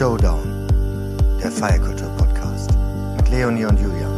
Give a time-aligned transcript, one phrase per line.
[0.00, 0.66] Showdown,
[1.42, 2.70] der Feierkultur-Podcast
[3.18, 4.16] mit Leonie und Julian.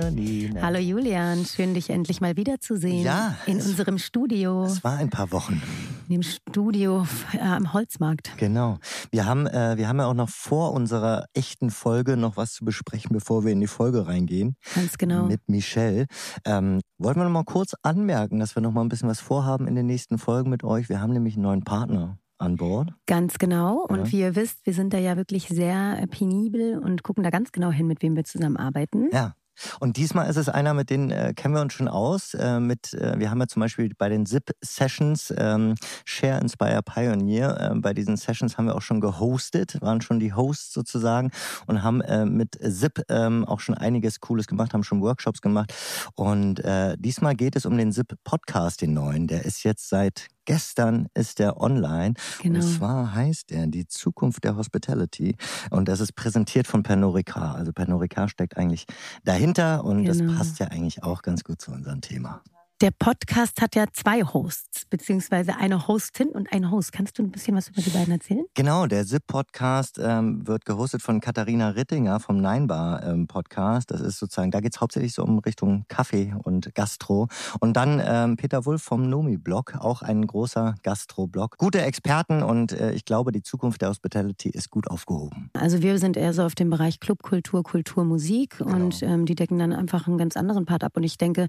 [0.00, 0.50] Hallo Leonie.
[0.62, 3.04] Hallo Julian, schön dich endlich mal wiederzusehen.
[3.04, 4.64] Ja, In unserem Studio.
[4.64, 5.60] Es war ein paar Wochen.
[6.08, 8.32] In dem Studio äh, am Holzmarkt.
[8.38, 8.78] Genau.
[9.10, 12.64] Wir haben, äh, wir haben ja auch noch vor unserer echten Folge noch was zu
[12.64, 14.56] besprechen, bevor wir in die Folge reingehen.
[14.74, 15.26] Ganz genau.
[15.26, 16.06] Mit Michelle.
[16.46, 19.68] Ähm, wollten wir noch mal kurz anmerken, dass wir noch mal ein bisschen was vorhaben
[19.68, 20.88] in den nächsten Folgen mit euch.
[20.88, 22.90] Wir haben nämlich einen neuen Partner an Bord.
[23.06, 23.84] Ganz genau.
[23.86, 24.12] Und Ja.
[24.12, 27.70] wie ihr wisst, wir sind da ja wirklich sehr penibel und gucken da ganz genau
[27.70, 29.10] hin, mit wem wir zusammenarbeiten.
[29.12, 29.34] Ja.
[29.80, 32.34] Und diesmal ist es einer, mit denen äh, kennen wir uns schon aus.
[32.34, 35.74] Äh, mit, äh, wir haben ja zum Beispiel bei den ZIP-Sessions ähm,
[36.04, 37.72] Share Inspire Pioneer.
[37.72, 41.30] Äh, bei diesen Sessions haben wir auch schon gehostet, waren schon die Hosts sozusagen
[41.66, 45.74] und haben äh, mit ZIP ähm, auch schon einiges Cooles gemacht, haben schon Workshops gemacht.
[46.14, 49.26] Und äh, diesmal geht es um den ZIP-Podcast, den neuen.
[49.26, 52.14] Der ist jetzt seit gestern ist der online.
[52.42, 52.56] Genau.
[52.56, 55.36] Und zwar heißt er Die Zukunft der Hospitality.
[55.70, 57.56] Und das ist präsentiert von Pernod Ricard.
[57.56, 58.86] Also Pernod Ricard steckt eigentlich
[59.24, 60.36] dahinter und das Genau.
[60.36, 62.42] passt ja eigentlich auch ganz gut zu unserem Thema.
[62.80, 66.92] Der Podcast hat ja zwei Hosts, beziehungsweise eine Hostin und ein Host.
[66.92, 68.46] Kannst du ein bisschen was über die beiden erzählen?
[68.54, 73.90] Genau, der SIP-Podcast ähm, wird gehostet von Katharina Rittinger vom Ninebar ähm, Podcast.
[73.90, 77.28] Das ist sozusagen, da geht's hauptsächlich so um Richtung Kaffee und Gastro.
[77.60, 81.58] Und dann ähm, Peter Wulff vom Nomi-Blog, auch ein großer Gastro-Blog.
[81.58, 85.50] Gute Experten und äh, ich glaube, die Zukunft der Hospitality ist gut aufgehoben.
[85.52, 88.74] Also wir sind eher so auf dem Bereich Clubkultur, Kultur, Musik Genau.
[88.74, 90.92] und ähm, die decken dann einfach einen ganz anderen Part ab.
[90.96, 91.46] Und ich denke,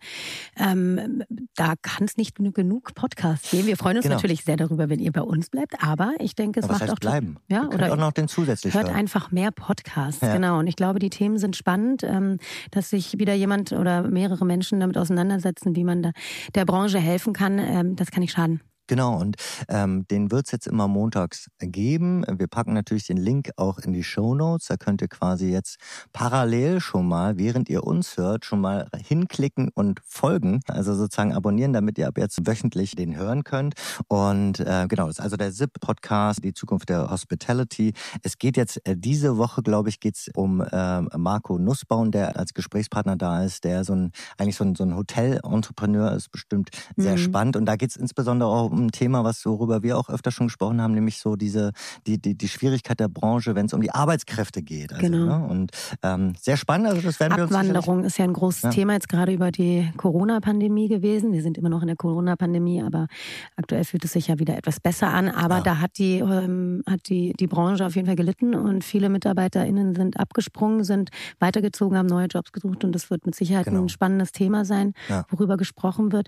[0.58, 1.21] ähm,
[1.56, 3.68] da kann es nicht genug Podcasts geben.
[3.68, 4.16] Wir freuen uns Genau.
[4.16, 6.96] natürlich sehr darüber, wenn ihr bei uns bleibt, aber ich denke, es Aber macht auch
[7.00, 7.38] bleiben?
[7.50, 8.96] Ja, Ihr oder auch noch den zusätzlich Hört hören.
[8.96, 10.34] einfach mehr Podcasts, Ja.
[10.34, 10.60] genau.
[10.60, 12.38] Und ich glaube, die Themen sind spannend, ähm,
[12.72, 16.12] dass sich wieder jemand oder mehrere Menschen damit auseinandersetzen, wie man
[16.56, 17.60] der Branche helfen kann.
[17.60, 18.62] Ähm, das kann nicht schaden.
[18.92, 19.38] Genau, und
[19.70, 22.26] ähm, den wird's jetzt immer montags geben.
[22.28, 24.68] Wir packen natürlich den Link auch in die Show Notes.
[24.68, 25.78] Da könnt ihr quasi jetzt
[26.12, 30.60] parallel schon mal, während ihr uns hört, schon mal hinklicken und folgen.
[30.68, 33.76] Also sozusagen abonnieren, damit ihr ab jetzt wöchentlich den hören könnt.
[34.10, 37.94] Und äh, genau, das ist also der ZIP-Podcast, die Zukunft der Hospitality.
[38.24, 42.54] Es geht jetzt äh, diese Woche, glaube ich, geht's um ähm, Marco Nussbaum, der als
[42.54, 47.14] Gesprächspartner da ist, der so ein eigentlich so ein, so ein Hotel-Entrepreneur ist, bestimmt sehr
[47.14, 47.18] Mhm.
[47.20, 47.56] spannend.
[47.56, 50.82] Und da geht's insbesondere auch um ein Thema, was worüber wir auch öfter schon gesprochen
[50.82, 51.72] haben, nämlich so diese
[52.08, 54.92] die die, die Schwierigkeit der Branche, wenn es um die Arbeitskräfte geht.
[54.94, 55.40] Also, Genau.
[55.40, 55.48] ne?
[55.48, 55.72] Und
[56.04, 56.88] ähm, sehr spannend.
[56.88, 58.70] Also das werden wir uns Abwanderung ist ja ein großes Ja.
[58.72, 61.32] Thema jetzt gerade über die Corona-Pandemie gewesen.
[61.34, 63.08] Wir sind immer noch in der Corona-Pandemie, aber
[63.56, 65.30] aktuell fühlt es sich ja wieder etwas besser an.
[65.30, 65.62] Aber Ja.
[65.62, 69.96] da hat die ähm, hat die die Branche auf jeden Fall gelitten und viele MitarbeiterInnen
[69.96, 71.10] sind abgesprungen, sind
[71.40, 73.82] weitergezogen, haben neue Jobs gesucht und das wird mit Sicherheit Genau.
[73.82, 75.26] ein spannendes Thema sein, Ja.
[75.30, 76.28] worüber gesprochen wird.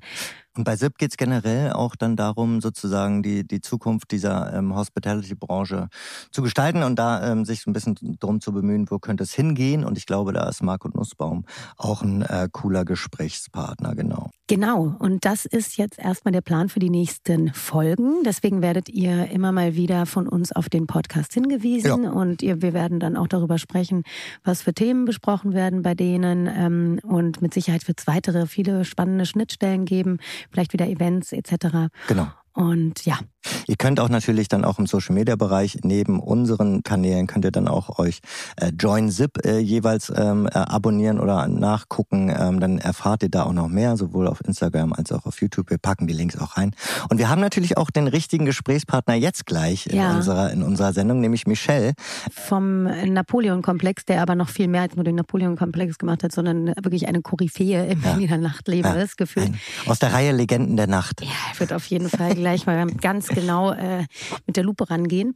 [0.56, 4.76] Und bei SIP geht es generell auch dann darum, sozusagen die, die Zukunft dieser ähm,
[4.76, 5.90] Hospitality-Branche
[6.32, 9.34] zu gestalten und da ähm, sich so ein bisschen drum zu bemühen, wo könnte es
[9.34, 9.84] hingehen.
[9.84, 11.46] Und ich glaube, da ist Marco Nussbaum
[11.78, 14.30] auch ein äh, cooler Gesprächspartner, genau.
[14.48, 18.24] Genau, und das ist jetzt erstmal der Plan für die nächsten Folgen.
[18.26, 22.74] Deswegen werdet ihr immer mal wieder von uns auf den Podcast hingewiesen und ihr, wir
[22.74, 24.04] werden dann auch darüber sprechen,
[24.44, 26.48] was für Themen besprochen werden bei denen.
[26.48, 30.18] Ähm, und mit Sicherheit wird es weitere, viele spannende Schnittstellen geben,
[30.52, 31.90] vielleicht wieder Events etc.
[32.08, 32.28] Genau.
[32.54, 33.20] Und ja,
[33.68, 37.52] Ihr könnt auch natürlich dann auch im Social Media Bereich neben unseren Kanälen könnt ihr
[37.52, 38.20] dann auch euch
[38.58, 42.30] äh, Join Zip äh, jeweils ähm, äh, abonnieren oder nachgucken.
[42.36, 45.70] Ähm, dann erfahrt ihr da auch noch mehr, sowohl auf Instagram als auch auf YouTube.
[45.70, 46.72] Wir packen die Links auch rein.
[47.10, 50.16] Und wir haben natürlich auch den richtigen Gesprächspartner jetzt gleich in Ja.
[50.16, 51.94] unserer in unserer Sendung, nämlich Michelle.
[52.32, 52.84] vom
[53.34, 57.22] Napoleon-Komplex, der aber noch viel mehr als nur den Napoleon-Komplex gemacht hat, sondern wirklich eine
[57.22, 58.12] Koryphäe im Ja.
[58.14, 59.02] Berliner Nachtleben Ja.
[59.02, 59.52] ist, gefühlt.
[59.88, 61.22] Aus der Reihe Legenden der Nacht.
[61.22, 61.30] Ja,
[61.60, 64.06] würde auf jeden Fall gleich mal ganz genau äh,
[64.46, 65.36] mit der Lupe rangehen.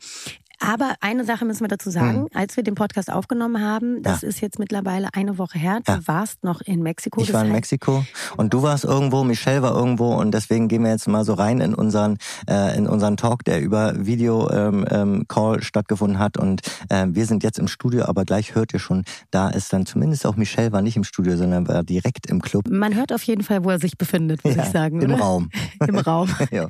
[0.60, 4.22] Aber eine Sache müssen wir dazu sagen, als wir den Podcast aufgenommen haben, das.
[4.22, 4.28] Ja.
[4.30, 6.00] ist jetzt mittlerweile eine Woche her, du Ja.
[6.06, 7.22] warst noch in Mexiko.
[7.22, 8.04] Ich war in Mexiko
[8.38, 11.62] und du warst irgendwo, Michelle war irgendwo und deswegen gehen wir jetzt mal so rein
[11.62, 12.18] in unseren
[12.50, 17.26] äh, in unseren Talk, der über Video ähm, ähm, Call stattgefunden hat und äh, wir
[17.26, 20.72] sind jetzt im Studio, aber gleich hört ihr schon, da ist dann zumindest auch Michelle
[20.72, 22.68] war nicht im Studio, sondern war direkt im Club.
[22.70, 25.02] Man hört auf jeden Fall, wo er sich befindet, würde Ja, ich sagen.
[25.02, 25.20] im oder?
[25.24, 25.50] Raum.
[25.88, 26.68] Im Raum, Ja.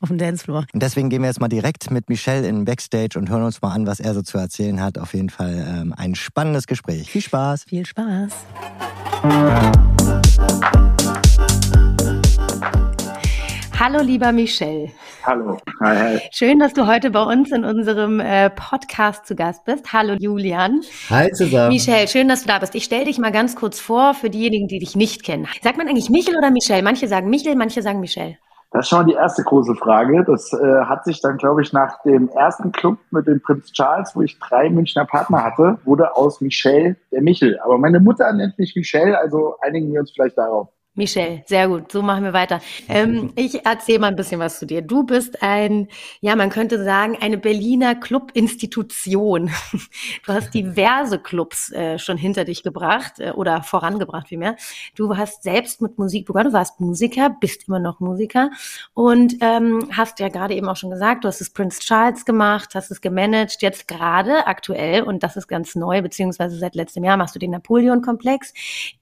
[0.00, 0.64] auf dem Dancefloor.
[0.72, 3.62] Und deswegen gehen wir jetzt mal direkt mit Michelle in den Backstage und hören uns
[3.62, 4.98] mal an, was er so zu erzählen hat.
[4.98, 7.10] Auf jeden Fall ähm, ein spannendes Gespräch.
[7.10, 7.64] Viel Spaß.
[7.64, 8.32] Viel Spaß.
[13.78, 14.90] Hallo, lieber Michel.
[15.24, 15.58] Hallo.
[15.80, 16.20] Hi, hi.
[16.32, 19.92] Schön, dass du heute bei uns in unserem äh, Podcast zu Gast bist.
[19.92, 20.80] Hallo, Julian.
[21.10, 21.68] Hi zusammen.
[21.68, 22.74] Michel, schön, dass du da bist.
[22.74, 25.46] Ich stelle dich mal ganz kurz vor für diejenigen, die dich nicht kennen.
[25.62, 26.82] Sagt man eigentlich Michel oder Michel?
[26.82, 28.38] Manche sagen Michel, manche sagen Michel.
[28.70, 30.24] Das ist schon mal die erste große Frage.
[30.24, 34.14] Das äh, hat sich dann, glaube ich, nach dem ersten Club mit dem Prinz Charles,
[34.14, 37.58] wo ich drei Münchner Partner hatte, wurde aus Michel der Michel.
[37.60, 40.68] Aber meine Mutter nennt mich Michel, also einigen wir uns vielleicht darauf.
[40.98, 41.92] Michelle, sehr gut.
[41.92, 42.60] So machen wir weiter.
[42.88, 44.82] Ähm, ich erzähle mal ein bisschen was zu dir.
[44.82, 45.86] Du bist ein,
[46.20, 49.50] ja, man könnte sagen, eine Berliner Clubinstitution.
[50.26, 54.56] Du hast diverse Clubs äh, schon hinter dich gebracht äh, oder vorangebracht vielmehr.
[54.96, 56.48] Du hast selbst mit Musik begonnen.
[56.48, 58.50] Du warst Musiker, bist immer noch Musiker
[58.94, 62.74] und ähm, hast ja gerade eben auch schon gesagt, du hast es Prince Charles gemacht,
[62.74, 63.58] hast es gemanagt.
[63.60, 67.52] Jetzt gerade aktuell und das ist ganz neu, beziehungsweise seit letztem Jahr machst du den
[67.52, 68.52] Napoleon-Komplex,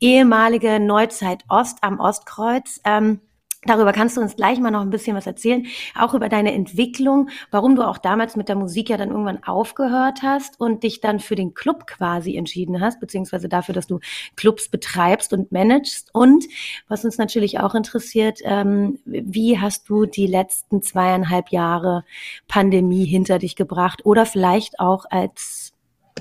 [0.00, 2.80] ehemalige Neuzeit Ost am Ostkreuz.
[2.84, 3.20] Ähm,
[3.66, 5.66] Darüber kannst du uns gleich mal noch ein bisschen was erzählen,
[5.98, 10.22] auch über deine Entwicklung, warum du auch damals mit der Musik ja dann irgendwann aufgehört
[10.22, 13.98] hast und dich dann für den Club quasi entschieden hast, beziehungsweise dafür, dass du
[14.36, 16.10] Clubs betreibst und managst.
[16.14, 16.44] Und
[16.88, 22.04] was uns natürlich auch interessiert, ähm, wie hast du die letzten zweieinhalb Jahre
[22.46, 25.72] Pandemie hinter dich gebracht oder vielleicht auch als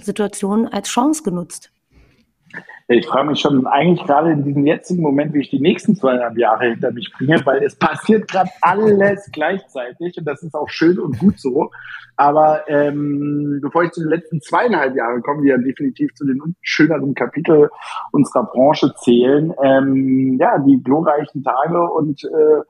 [0.01, 1.71] Situation, als Chance genutzt?
[2.87, 6.37] Ich frage mich schon eigentlich gerade in diesem jetzigen Moment, wie ich die nächsten zweieinhalb
[6.37, 10.99] Jahre hinter mich bringe, weil es passiert gerade alles gleichzeitig und das ist auch schön
[10.99, 11.71] und gut so.
[12.17, 16.39] Aber ähm, bevor ich zu den letzten zweieinhalb Jahren komme, die ja definitiv zu den
[16.61, 17.69] schöneren Kapitel
[18.11, 22.61] unserer Branche zählen, ähm, ja, die glorreichen Tage und äh,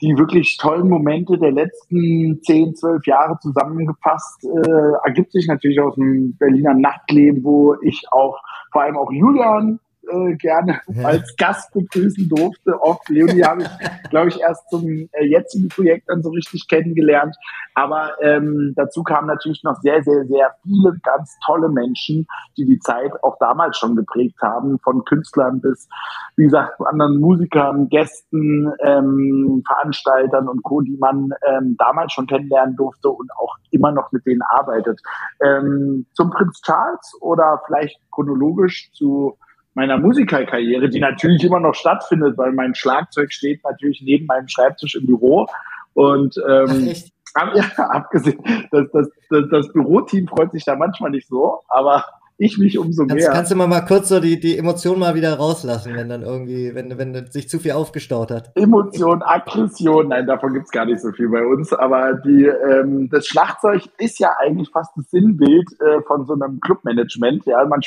[0.00, 5.94] die wirklich tollen Momente der letzten zehn, zwölf Jahre zusammengefasst, äh, ergibt sich natürlich aus
[5.94, 8.40] dem Berliner Nachtleben, wo ich auch
[8.72, 12.80] vor allem auch Julian äh, gerne als Gast begrüßen durfte.
[12.80, 17.36] Oft Leonie habe ich, glaube ich, erst zum äh, jetzigen Projekt dann so richtig kennengelernt.
[17.74, 22.26] Aber ähm, dazu kamen natürlich noch sehr, sehr, sehr viele ganz tolle Menschen,
[22.56, 25.88] die die Zeit auch damals schon geprägt haben, von Künstlern bis,
[26.36, 32.76] wie gesagt, anderen Musikern, Gästen, ähm, Veranstaltern und Co., die man ähm, damals schon kennenlernen
[32.76, 35.00] durfte und auch immer noch mit denen arbeitet.
[35.42, 39.36] Ähm, zum Prinz Charles oder vielleicht chronologisch zu
[39.76, 44.94] meiner Musikerkarriere, die natürlich immer noch stattfindet, weil mein Schlagzeug steht natürlich neben meinem Schreibtisch
[44.96, 45.46] im Büro.
[45.92, 46.94] Und ähm,
[47.34, 48.38] Ach, ja, abgesehen,
[48.70, 52.04] das, das, das, das Büroteam freut sich da manchmal nicht so, aber
[52.38, 53.16] ich mich umso mehr.
[53.16, 56.22] Kannst, kannst du mal, mal kurz so die, die Emotion mal wieder rauslassen, wenn dann
[56.22, 58.50] irgendwie, wenn, wenn sich zu viel aufgestaut hat?
[58.54, 63.26] Emotion, Aggression, nein, davon gibt's gar nicht so viel bei uns, aber die, ähm, das
[63.26, 67.46] Schlagzeug ist ja eigentlich fast das Sinnbild äh, von so einem Clubmanagement.
[67.46, 67.80] Ja, man,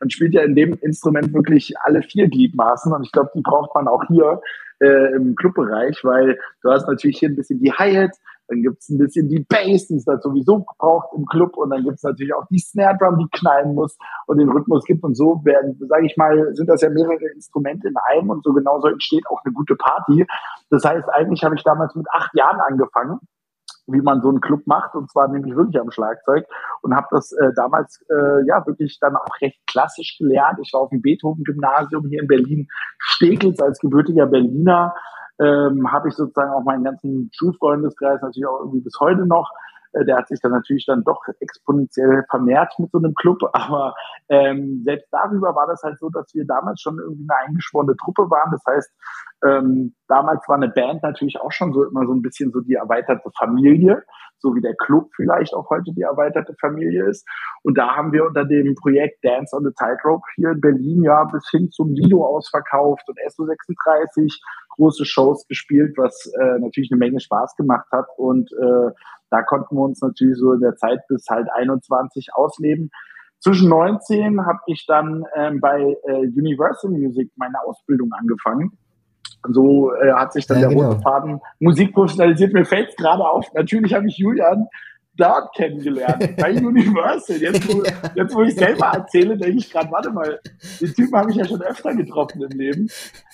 [0.00, 3.74] man spielt ja in dem Instrument wirklich alle vier Gliedmaßen und ich glaube, die braucht
[3.74, 4.40] man auch hier
[4.80, 8.16] äh, im Clubbereich, weil du hast natürlich hier ein bisschen die Hi-Hat,
[8.48, 11.56] dann gibt's ein bisschen die Bass, die es da sowieso braucht im Club.
[11.56, 13.96] Und dann gibt's natürlich auch die Snare Drum, die knallen muss
[14.26, 15.02] und den Rhythmus gibt.
[15.02, 18.52] Und so werden, sage ich mal, sind das ja mehrere Instrumente in einem und so
[18.52, 20.26] genauso entsteht auch eine gute Party.
[20.70, 23.20] Das heißt, eigentlich habe ich damals mit acht Jahren angefangen
[23.88, 26.44] wie man so einen Club macht und zwar nämlich wirklich am Schlagzeug
[26.82, 30.58] und habe das äh, damals äh, ja wirklich dann auch recht klassisch gelernt.
[30.62, 32.68] Ich war auf dem Beethoven Gymnasium hier in Berlin
[32.98, 34.94] Steglitz als gebürtiger Berliner
[35.40, 39.50] ähm, habe ich sozusagen auch meinen ganzen Schulfreundeskreis natürlich auch irgendwie bis heute noch.
[39.96, 43.94] Äh, der hat sich dann natürlich dann doch exponentiell vermehrt mit so einem Club, aber
[44.28, 48.30] ähm, selbst darüber war das halt so, dass wir damals schon irgendwie eine eingeschworene Truppe
[48.30, 48.50] waren.
[48.52, 48.92] Das heißt,
[49.46, 52.74] ähm, damals war eine Band natürlich auch schon so immer so ein bisschen so die
[52.74, 54.02] erweiterte Familie,
[54.38, 57.26] so wie der Club vielleicht auch heute die erweiterte Familie ist.
[57.62, 61.24] Und da haben wir unter dem Projekt Dance on the Tightrope hier in Berlin ja
[61.24, 64.38] bis hin zum Lido ausverkauft und SO36
[64.76, 68.06] große Shows gespielt, was äh, natürlich eine Menge Spaß gemacht hat.
[68.16, 68.90] Und äh,
[69.30, 72.90] da konnten wir uns natürlich so in der Zeit bis halt 21 ausleben.
[73.40, 78.78] Zwischen 19 habe ich dann ähm, bei äh, Universal Music meine Ausbildung angefangen.
[79.48, 80.90] So äh, hat sich dann ja, der genau.
[80.90, 82.52] rote Faden Musik professionalisiert.
[82.52, 83.46] Mir fällt es gerade auf.
[83.54, 84.66] Natürlich habe ich Julian
[85.16, 87.36] dort kennengelernt, bei Universal.
[87.36, 87.82] Jetzt, wo,
[88.14, 90.40] jetzt, wo ich selber erzähle, denke ich gerade, warte mal,
[90.80, 92.88] den Typen habe ich ja schon öfter getroffen im Leben.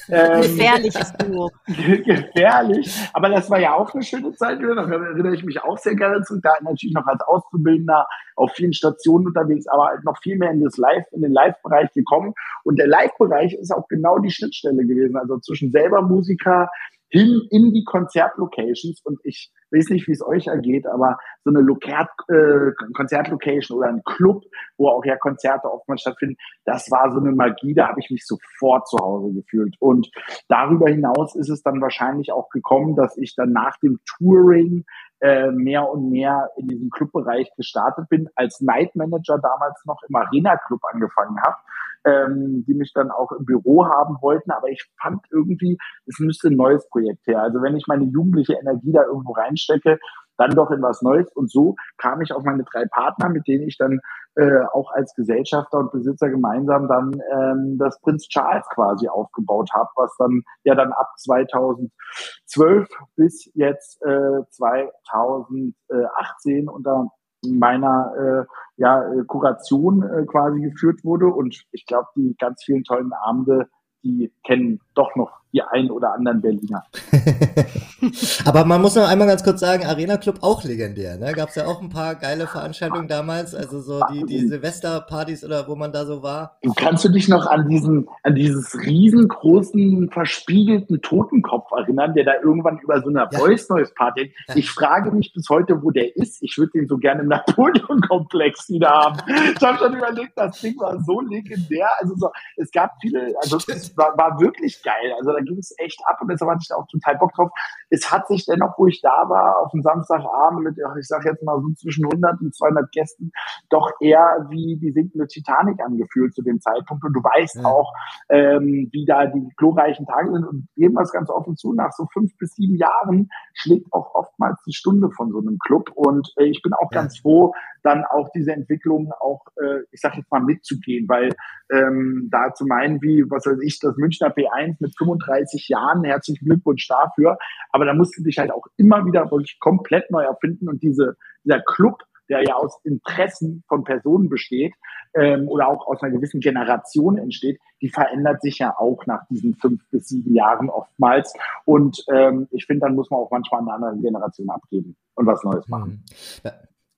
[0.09, 1.51] Ähm, Gefährliches Duo.
[1.67, 2.95] gefährlich.
[3.13, 4.61] Aber das war ja auch eine schöne Zeit.
[4.61, 6.41] Da erinnere ich mich auch sehr gerne zurück.
[6.43, 10.63] Da natürlich noch als Auszubildender auf vielen Stationen unterwegs, aber halt noch viel mehr in
[10.63, 12.35] das Live, in den Live-Bereich gekommen.
[12.65, 15.17] Und der Live-Bereich ist auch genau die Schnittstelle gewesen.
[15.17, 16.69] Also zwischen selber Musiker,
[17.13, 21.61] hin in die Konzertlocations und ich weiß nicht, wie es euch ergeht, aber so eine
[21.61, 24.43] Lokat, äh, Konzertlocation oder ein Club,
[24.79, 28.25] wo auch ja Konzerte oftmals stattfinden, das war so eine Magie, da habe ich mich
[28.27, 29.77] sofort zu Hause gefühlt.
[29.79, 30.11] Und
[30.49, 34.85] darüber hinaus ist es dann wahrscheinlich auch gekommen, dass ich dann nach dem Touring
[35.23, 40.17] äh, mehr und mehr in diesem Clubbereich gestartet bin, als Night Manager damals noch im
[40.17, 41.57] Arena Club angefangen habe,
[42.05, 44.51] ähm, die mich dann auch im Büro haben wollten.
[44.51, 47.41] Aber ich fand irgendwie, es müsste ein neues Projekt her.
[47.41, 50.01] Also wenn ich meine jugendliche Energie da irgendwo reinstecke,
[50.39, 51.31] dann doch in was Neues.
[51.33, 54.01] Und so kam ich auf meine drei Partner, mit denen ich dann
[54.37, 59.89] äh, auch als Gesellschafter und Besitzer gemeinsam dann ähm, das Prinz Charles quasi aufgebaut habe,
[59.97, 67.09] was dann ja dann ab 2012 bis jetzt äh, 2018 unter
[67.45, 68.45] meiner äh,
[68.77, 71.27] ja, Kuration äh, quasi geführt wurde.
[71.27, 73.69] Und ich glaube, die ganz vielen tollen Abende,
[74.05, 76.85] die kennen doch noch die ein oder anderen Berliner.
[78.45, 81.19] Aber man muss noch einmal ganz kurz sagen, Arena Club auch legendär.
[81.19, 81.33] Ne?
[81.33, 85.69] Gab es ja auch ein paar geile Veranstaltungen damals, also so die, die Silvesterpartys oder
[85.69, 86.59] wo man da so war.
[86.63, 92.33] Du kannst du dich noch an diesen, an dieses riesengroßen, verspiegelten Totenkopf erinnern, der da
[92.43, 93.39] irgendwann über so einer ja.
[93.39, 94.35] Voice Noise Party.
[94.55, 96.43] Ich frage mich bis heute, wo der ist.
[96.43, 99.19] Ich würde den so gerne im Napoleon-Komplex wieder haben.
[99.55, 101.89] Ich habe schon überlegt, das Ding war so legendär.
[102.01, 105.13] Also so, es gab viele, also es war, war wirklich geil.
[105.19, 107.51] Also da ging es echt ab und deshalb hatte ich da auch total Bock drauf.
[107.91, 111.43] Es hat sich dennoch, wo ich da war, auf dem Samstagabend mit, ich sag jetzt
[111.43, 113.33] mal so zwischen 100 und 200 Gästen,
[113.71, 117.05] doch eher wie die sinkende Titanic angefühlt zu dem Zeitpunkt.
[117.05, 117.65] Und du weißt ja.
[117.65, 117.93] auch,
[118.29, 121.93] ähm, wie da die glorreichen Tage sind und geben wir es ganz offen zu, nach
[121.93, 125.91] so fünf bis sieben Jahren schlägt auch oftmals die Stunde von so einem Club.
[125.95, 127.01] Und äh, ich bin auch ja.
[127.01, 131.31] ganz froh, dann auch diese Entwicklung auch, äh, ich sag jetzt mal, mitzugehen, weil
[131.73, 135.32] ähm, da zu meinen, wie, was weiß ich, das Münchner P1 mit 35
[135.69, 137.39] Jahren, herzlichen Glückwunsch dafür,
[137.71, 141.17] aber da musst du dich halt auch immer wieder wirklich komplett neu erfinden und diese,
[141.45, 144.75] dieser Club, der ja aus Interessen von Personen besteht
[145.15, 149.55] ähm, oder auch aus einer gewissen Generation entsteht, die verändert sich ja auch nach diesen
[149.55, 151.35] fünf bis sieben Jahren oftmals.
[151.65, 155.43] Und ähm, ich finde, dann muss man auch manchmal eine andere Generation abgeben und was
[155.45, 156.05] Neues machen.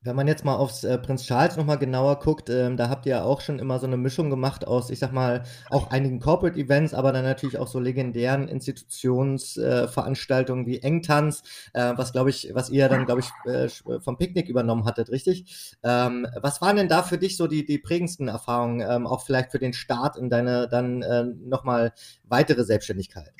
[0.05, 3.13] Wenn man jetzt mal aufs äh, Prinz Charles nochmal genauer guckt, ähm, da habt ihr
[3.13, 6.59] ja auch schon immer so eine Mischung gemacht aus, ich sag mal, auch einigen Corporate
[6.59, 11.43] Events, aber dann natürlich auch so legendären Institutionsveranstaltungen äh, wie Engtanz,
[11.73, 13.71] äh, was glaube ich, was ihr dann, glaube ich, äh,
[14.01, 15.75] vom Picknick übernommen hattet, richtig?
[15.83, 19.53] Ähm, was waren denn da für dich so die, die prägendsten Erfahrungen, ähm, auch vielleicht
[19.53, 21.95] für den Start in deine dann äh, nochmal
[22.25, 23.33] weitere Selbstständigkeit?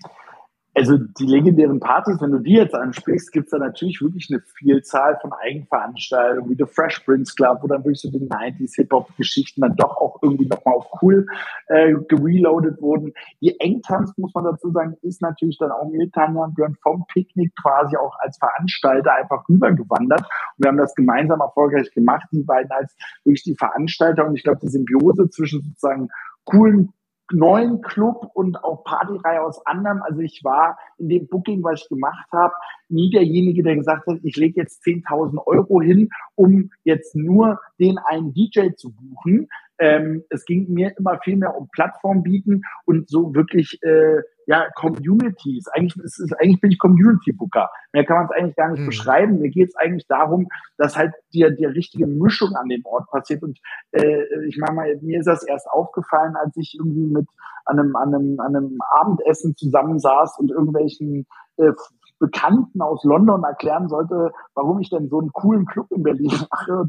[0.77, 5.17] Also die legendären Partys, wenn du die jetzt ansprichst, gibt's da natürlich wirklich eine Vielzahl
[5.21, 9.77] von Eigenveranstaltungen, wie The Fresh Prince Club, wo dann wirklich so die 90s Hip-Hop-Geschichten dann
[9.77, 11.27] doch auch irgendwie nochmal auf cool
[11.69, 13.13] äh, gereloadet wurden.
[13.41, 17.07] Die Engtanz, muss man dazu sagen, ist natürlich dann auch mit Tanja und Björn vom
[17.07, 20.23] Picknick quasi auch als Veranstalter einfach rübergewandert.
[20.23, 24.27] Und wir haben das gemeinsam erfolgreich gemacht, die beiden als wirklich die Veranstalter.
[24.27, 26.09] Und ich glaube, die Symbiose zwischen sozusagen
[26.45, 26.93] coolen
[27.33, 30.03] neuen Club und auch Partyreihe aus anderem.
[30.03, 32.53] Also ich war in dem Booking, was ich gemacht habe,
[32.89, 37.99] nie derjenige, der gesagt hat, ich lege jetzt 10.000 Euro hin, um jetzt nur den
[37.99, 39.49] einen DJ zu buchen.
[39.79, 44.67] Ähm, es ging mir immer viel mehr um Plattform bieten und so wirklich äh, ja,
[44.75, 45.69] Communities.
[45.69, 47.71] Eigentlich, ist, ist, eigentlich bin ich Community-Booker.
[47.93, 48.87] Mehr kann man es eigentlich gar nicht mhm.
[48.87, 49.39] beschreiben.
[49.41, 53.43] Mir geht es eigentlich darum, dass halt die, die richtige Mischung an dem Ort passiert.
[53.43, 53.59] Und
[53.93, 57.27] äh, ich meine mal, mir ist das erst aufgefallen, als ich irgendwie mit
[57.65, 61.73] an einem, an einem, an einem Abendessen zusammensaß und irgendwelchen äh,
[62.19, 66.85] Bekannten aus London erklären sollte, warum ich denn so einen coolen Club in Berlin mache.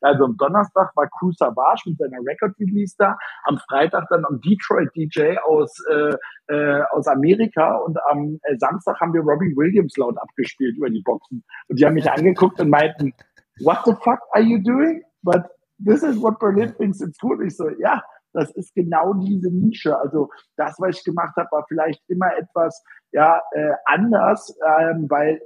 [0.00, 4.40] Also am Donnerstag war Crew Savage mit seiner Record Release da, am Freitag dann am
[4.40, 6.14] Detroit DJ aus, äh,
[6.48, 11.02] äh, aus Amerika und am äh, Samstag haben wir Robbie Williams laut abgespielt über die
[11.02, 11.44] Boxen.
[11.68, 13.12] Und die haben mich angeguckt und meinten,
[13.60, 15.02] what the fuck are you doing?
[15.22, 15.42] But
[15.84, 17.44] this is what Berlin thinks it's cool.
[17.44, 18.02] Ich so, ja,
[18.36, 19.98] das ist genau diese Nische.
[19.98, 25.40] Also das, was ich gemacht habe, war vielleicht immer etwas ja äh, anders, ähm, weil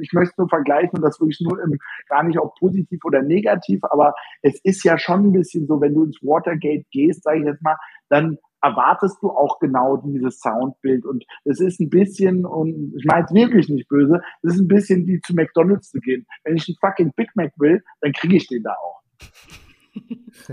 [0.00, 4.14] ich möchte nur vergleichen, das wirklich nur im, gar nicht auch positiv oder negativ, aber
[4.42, 7.62] es ist ja schon ein bisschen so, wenn du ins Watergate gehst, sage ich jetzt
[7.62, 7.76] mal,
[8.08, 11.04] dann erwartest du auch genau dieses Soundbild.
[11.04, 14.68] Und es ist ein bisschen, und ich meine es wirklich nicht böse, es ist ein
[14.68, 16.26] bisschen wie zu McDonalds zu gehen.
[16.44, 19.02] Wenn ich einen fucking Big Mac will, dann kriege ich den da auch.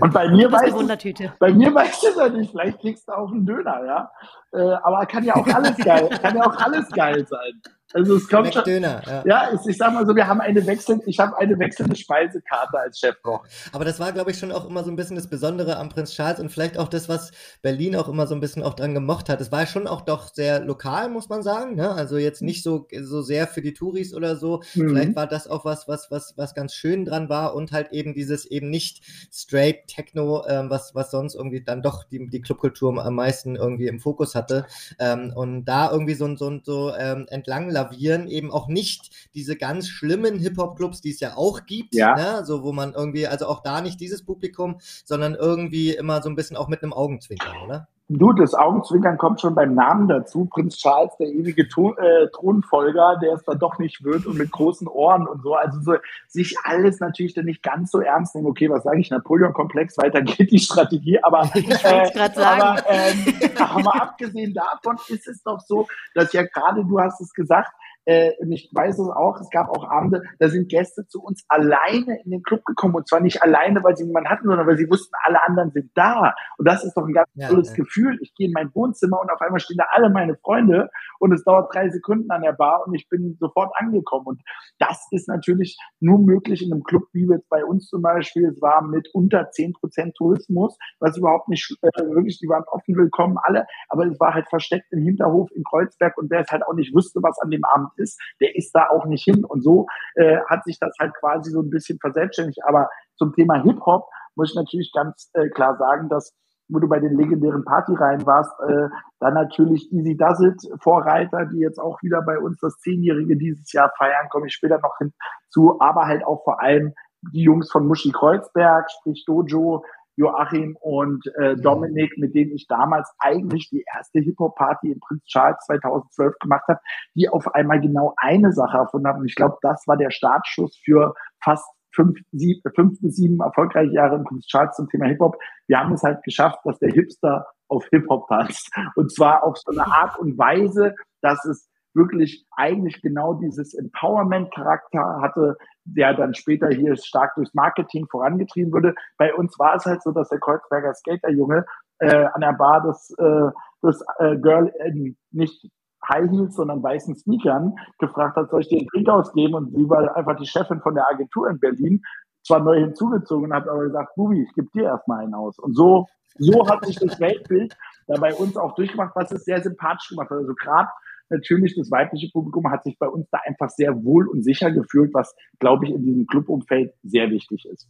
[0.00, 3.30] Und bei mir weiß ich, bei mir weißt du das nicht, vielleicht kriegst du auch
[3.30, 4.10] einen Döner, ja.
[4.52, 7.62] Äh, aber kann ja auch alles geil, kann ja auch alles geil sein.
[7.94, 11.04] Also es kommt schon, ja, ja ich, ich sag mal so, wir haben eine wechselnde,
[11.06, 13.44] ich habe eine wechselnde Speisekarte als Chefkoch.
[13.72, 16.12] Aber das war, glaube ich, schon auch immer so ein bisschen das Besondere am Prinz
[16.12, 17.32] Charles und vielleicht auch das, was
[17.62, 19.40] Berlin auch immer so ein bisschen auch dran gemocht hat.
[19.40, 21.74] Es war schon auch doch sehr lokal, muss man sagen.
[21.74, 21.90] Ne?
[21.90, 24.62] Also jetzt nicht so, so sehr für die Touris oder so.
[24.74, 24.88] Mhm.
[24.90, 28.14] Vielleicht war das auch was, was, was, was ganz schön dran war und halt eben
[28.14, 33.04] dieses eben nicht straight Techno, ähm, was, was sonst irgendwie dann doch die, die Clubkultur
[33.04, 34.66] am meisten irgendwie im Fokus hatte.
[34.98, 39.88] Ähm, und da irgendwie so, so, so ähm, entlang lavieren, eben auch nicht diese ganz
[39.88, 42.14] schlimmen Hip-Hop-Clubs, die es ja auch gibt, ja.
[42.14, 42.44] ne?
[42.44, 46.36] so wo man irgendwie, also auch da nicht dieses Publikum, sondern irgendwie immer so ein
[46.36, 47.88] bisschen auch mit einem Augenzwinkern, oder?
[48.18, 50.44] Du, das Augenzwinkern kommt schon beim Namen dazu.
[50.44, 54.50] Prinz Charles, der ewige Thron, äh, Thronfolger, der es dann doch nicht wird und mit
[54.50, 55.54] großen Ohren und so.
[55.54, 55.94] Also so,
[56.28, 58.48] sich alles natürlich dann nicht ganz so ernst nehmen.
[58.48, 59.10] Okay, was sage ich?
[59.10, 61.22] Napoleon-Komplex, weiter geht die Strategie.
[61.22, 67.00] Aber, äh, aber, ähm, aber abgesehen davon ist es doch so, dass ja gerade, du
[67.00, 67.72] hast es gesagt,
[68.04, 71.44] äh, und ich weiß es auch, es gab auch Abende, da sind Gäste zu uns
[71.48, 72.94] alleine in den Club gekommen.
[72.96, 75.90] Und zwar nicht alleine, weil sie niemanden hatten, sondern weil sie wussten, alle anderen sind
[75.94, 76.34] da.
[76.58, 77.76] Und das ist doch ein ganz ja, tolles ja.
[77.76, 78.18] Gefühl.
[78.20, 81.44] Ich gehe in mein Wohnzimmer und auf einmal stehen da alle meine Freunde und es
[81.44, 84.26] dauert drei Sekunden an der Bar und ich bin sofort angekommen.
[84.26, 84.42] Und
[84.78, 88.48] das ist natürlich nur möglich in einem Club, wie jetzt bei uns zum Beispiel.
[88.48, 92.96] Es war mit unter zehn Prozent Tourismus, was überhaupt nicht äh, wirklich, die waren offen
[92.96, 93.66] willkommen, alle.
[93.88, 96.94] Aber es war halt versteckt im Hinterhof in Kreuzberg und wer es halt auch nicht
[96.94, 99.44] wusste, was an dem Abend ist, der ist da auch nicht hin.
[99.44, 102.60] Und so äh, hat sich das halt quasi so ein bisschen verselbstständigt.
[102.66, 104.06] Aber zum Thema Hip-Hop
[104.36, 106.34] muss ich natürlich ganz äh, klar sagen, dass
[106.68, 108.88] wo du bei den legendären Partyreihen warst, äh,
[109.20, 113.72] dann natürlich Easy Does It, Vorreiter, die jetzt auch wieder bei uns das Zehnjährige dieses
[113.72, 116.94] Jahr feiern, komme ich später noch hinzu, aber halt auch vor allem
[117.32, 119.84] die Jungs von Muschi Kreuzberg, sprich Dojo,
[120.16, 121.56] Joachim und äh.
[121.56, 126.80] Dominik, mit denen ich damals eigentlich die erste Hip-Hop-Party in Prinz Charles 2012 gemacht habe,
[127.14, 129.20] die auf einmal genau eine Sache erfunden haben.
[129.20, 133.92] Und ich glaube, das war der Startschuss für fast fünf, sieb, fünf bis sieben erfolgreiche
[133.92, 135.36] Jahre in Prinz Charles zum Thema Hip-Hop.
[135.66, 138.70] Wir haben es halt geschafft, dass der Hipster auf Hip-Hop tanzt.
[138.96, 145.20] Und zwar auf so eine Art und Weise, dass es wirklich eigentlich genau dieses Empowerment-Charakter
[145.20, 148.94] hatte, der dann später hier stark durchs Marketing vorangetrieben wurde.
[149.18, 151.64] Bei uns war es halt so, dass der Kreuzberger Skaterjunge
[151.98, 153.50] äh, an der Bar das, äh,
[153.82, 155.70] das äh, Girl in nicht
[156.08, 159.54] High Heels, sondern weißen Sneakern gefragt hat, soll ich dir einen Drink ausgeben?
[159.54, 162.02] Und sie war einfach die Chefin von der Agentur in Berlin,
[162.44, 165.58] zwar neu hinzugezogen und hat aber gesagt, Bubi, ich gebe dir erstmal einen aus.
[165.58, 166.06] Und so,
[166.38, 167.76] so hat sich das Weltbild
[168.08, 170.38] da bei uns auch durchgemacht, was es sehr sympathisch gemacht hat.
[170.38, 170.88] Also gerade
[171.32, 175.12] natürlich das weibliche Publikum hat sich bei uns da einfach sehr wohl und sicher gefühlt,
[175.14, 177.88] was, glaube ich, in diesem Clubumfeld sehr wichtig ist.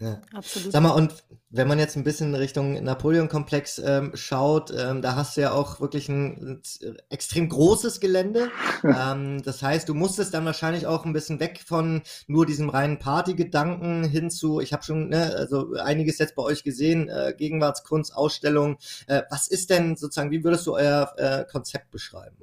[0.00, 0.20] Ja.
[0.32, 0.72] Absolut.
[0.72, 5.36] Sag mal, und wenn man jetzt ein bisschen Richtung Napoleon-Komplex ähm, schaut, ähm, da hast
[5.36, 8.50] du ja auch wirklich ein, ein extrem großes Gelände.
[8.84, 12.98] ähm, das heißt, du musstest dann wahrscheinlich auch ein bisschen weg von nur diesem reinen
[12.98, 18.14] Partygedanken hin zu, ich habe schon ne, also einiges jetzt bei euch gesehen, äh, Gegenwartskunst,
[18.16, 18.78] Ausstellung.
[19.06, 22.36] Äh, was ist denn sozusagen, wie würdest du euer äh, Konzept beschreiben?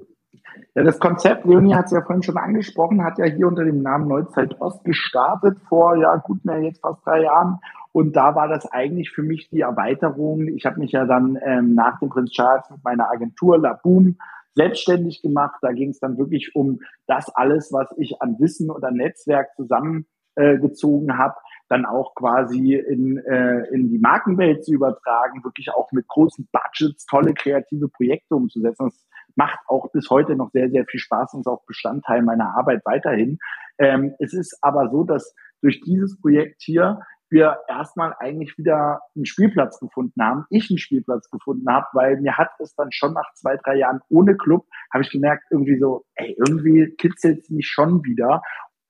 [0.75, 3.81] Ja, das Konzept, Leonie hat es ja vorhin schon angesprochen, hat ja hier unter dem
[3.81, 7.59] Namen Neuzeit Ost gestartet vor, ja, gut mehr jetzt fast drei Jahren.
[7.91, 10.47] Und da war das eigentlich für mich die Erweiterung.
[10.47, 14.17] Ich habe mich ja dann ähm, nach dem Prinz Charles mit meiner Agentur La Boom
[14.55, 15.57] selbstständig gemacht.
[15.61, 21.09] Da ging es dann wirklich um das alles, was ich an Wissen oder Netzwerk zusammengezogen
[21.09, 21.35] äh, habe,
[21.71, 27.05] dann auch quasi in, äh, in die Markenwelt zu übertragen, wirklich auch mit großen Budgets
[27.05, 28.89] tolle kreative Projekte umzusetzen.
[28.89, 32.55] Das macht auch bis heute noch sehr, sehr viel Spaß und ist auch Bestandteil meiner
[32.57, 33.39] Arbeit weiterhin.
[33.77, 39.25] Ähm, es ist aber so, dass durch dieses Projekt hier wir erstmal eigentlich wieder einen
[39.25, 43.33] Spielplatz gefunden haben, ich einen Spielplatz gefunden habe, weil mir hat es dann schon nach
[43.35, 47.67] zwei, drei Jahren ohne Club, habe ich gemerkt, irgendwie so, ey, irgendwie kitzelt es mich
[47.67, 48.41] schon wieder.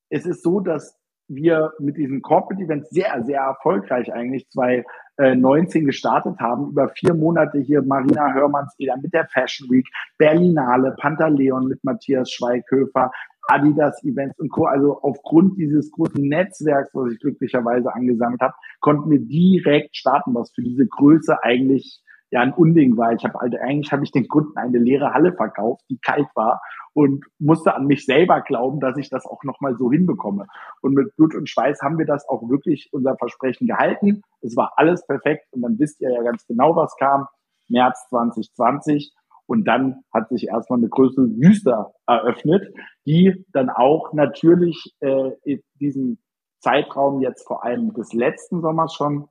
[0.09, 0.99] Es ist so, dass
[1.33, 4.83] wir mit diesen Corporate Events sehr, sehr erfolgreich eigentlich zwei
[5.17, 10.95] 19 äh, gestartet haben, über vier Monate hier Marina Hörmannseder mit der Fashion Week, Berlinale,
[10.99, 13.11] Pantaleon mit Matthias Schweighöfer,
[13.47, 14.65] Adidas Events und Co.
[14.65, 20.51] Also aufgrund dieses großen Netzwerks, was ich glücklicherweise angesammelt habe, konnten wir direkt starten, was
[20.53, 23.13] für diese Größe eigentlich ja ein Unding war.
[23.13, 26.61] Ich habe also eigentlich habe ich den Kunden eine leere Halle verkauft, die kalt war
[26.93, 30.47] und musste an mich selber glauben, dass ich das auch nochmal so hinbekomme.
[30.81, 34.21] Und mit Blut und Schweiß haben wir das auch wirklich unser Versprechen gehalten.
[34.41, 37.27] Es war alles perfekt und dann wisst ihr ja ganz genau, was kam.
[37.67, 39.13] März 2020.
[39.45, 42.73] Und dann hat sich erstmal eine größere Wüste eröffnet,
[43.05, 46.19] die dann auch natürlich äh, in diesem
[46.59, 49.27] Zeitraum jetzt vor allem des letzten Sommers schon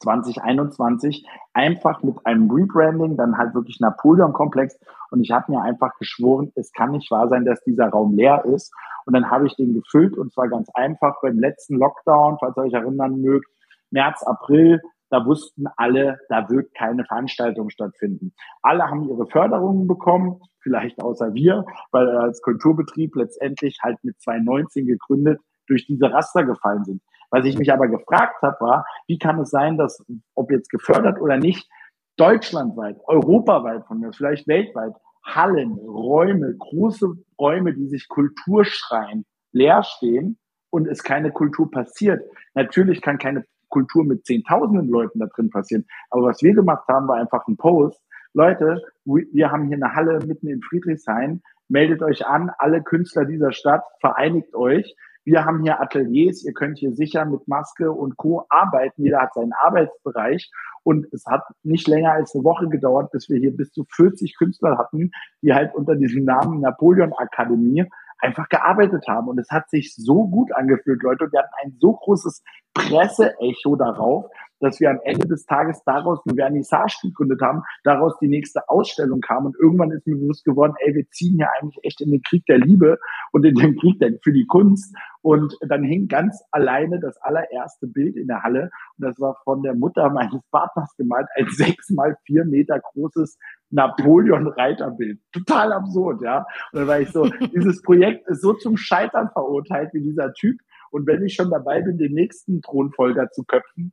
[0.00, 4.78] 2021 einfach mit einem Rebranding, dann halt wirklich Napoleon-Komplex.
[5.10, 8.44] Und ich habe mir einfach geschworen, es kann nicht wahr sein, dass dieser Raum leer
[8.44, 8.72] ist.
[9.06, 12.64] Und dann habe ich den gefüllt und zwar ganz einfach beim letzten Lockdown, falls ihr
[12.64, 13.48] euch erinnern mögt,
[13.90, 18.34] März, April, da wussten alle, da wird keine Veranstaltung stattfinden.
[18.62, 24.86] Alle haben ihre Förderungen bekommen, vielleicht außer wir, weil als Kulturbetrieb letztendlich halt mit 2019
[24.86, 27.02] gegründet durch diese Raster gefallen sind.
[27.30, 31.20] Was ich mich aber gefragt habe, war, wie kann es sein, dass, ob jetzt gefördert
[31.20, 31.68] oder nicht,
[32.16, 39.82] deutschlandweit, europaweit von mir, vielleicht weltweit, Hallen, Räume, große Räume, die sich Kultur schreien, leer
[39.82, 40.38] stehen
[40.70, 42.22] und es keine Kultur passiert.
[42.54, 45.86] Natürlich kann keine Kultur mit zehntausenden Leuten da drin passieren.
[46.10, 48.00] Aber was wir gemacht haben, war einfach ein Post.
[48.32, 51.42] Leute, wir haben hier eine Halle mitten in Friedrichshain.
[51.68, 54.96] Meldet euch an, alle Künstler dieser Stadt, vereinigt euch.
[55.28, 58.46] Wir haben hier Ateliers, ihr könnt hier sicher mit Maske und Co.
[58.48, 59.02] arbeiten.
[59.02, 60.50] Jeder hat seinen Arbeitsbereich.
[60.84, 64.38] Und es hat nicht länger als eine Woche gedauert, bis wir hier bis zu 40
[64.38, 65.10] Künstler hatten,
[65.42, 67.84] die halt unter diesem Namen Napoleon Akademie
[68.20, 69.28] einfach gearbeitet haben.
[69.28, 71.24] Und es hat sich so gut angefühlt, Leute.
[71.24, 76.20] Und wir hatten ein so großes Presseecho darauf, dass wir am Ende des Tages daraus
[76.26, 80.74] eine Vernissage gegründet haben, daraus die nächste Ausstellung kam und irgendwann ist mir bewusst geworden,
[80.80, 82.98] ey, wir ziehen hier eigentlich echt in den Krieg der Liebe
[83.32, 88.16] und in den Krieg für die Kunst und dann hing ganz alleine das allererste Bild
[88.16, 92.16] in der Halle und das war von der Mutter meines Partners gemalt, ein sechs mal
[92.24, 93.38] vier Meter großes
[93.70, 95.20] Napoleon-Reiterbild.
[95.32, 96.46] Total absurd, ja.
[96.72, 100.58] Und dann war ich so, dieses Projekt ist so zum Scheitern verurteilt wie dieser Typ.
[100.90, 103.92] Und wenn ich schon dabei bin, den nächsten Thronfolger zu köpfen,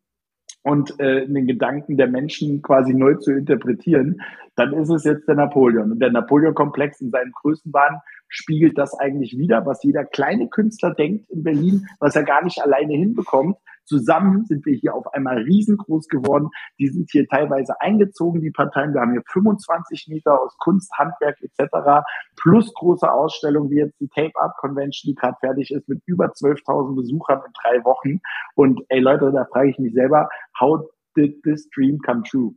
[0.66, 4.20] und äh, den Gedanken der Menschen quasi neu zu interpretieren,
[4.56, 5.92] dann ist es jetzt der Napoleon.
[5.92, 8.00] Und der Napoleon-Komplex in seinem Größenwahn
[8.36, 12.62] spiegelt das eigentlich wieder, was jeder kleine Künstler denkt in Berlin, was er gar nicht
[12.62, 13.58] alleine hinbekommt.
[13.86, 16.50] Zusammen sind wir hier auf einmal riesengroß geworden.
[16.80, 18.94] Die sind hier teilweise eingezogen, die Parteien.
[18.94, 22.04] Wir haben hier 25 Meter aus Kunst, Handwerk etc.
[22.36, 26.26] plus große Ausstellungen wie jetzt die Tape Art Convention, die gerade fertig ist mit über
[26.26, 28.20] 12.000 Besuchern in drei Wochen.
[28.56, 32.56] Und ey Leute, da frage ich mich selber, how did this dream come true?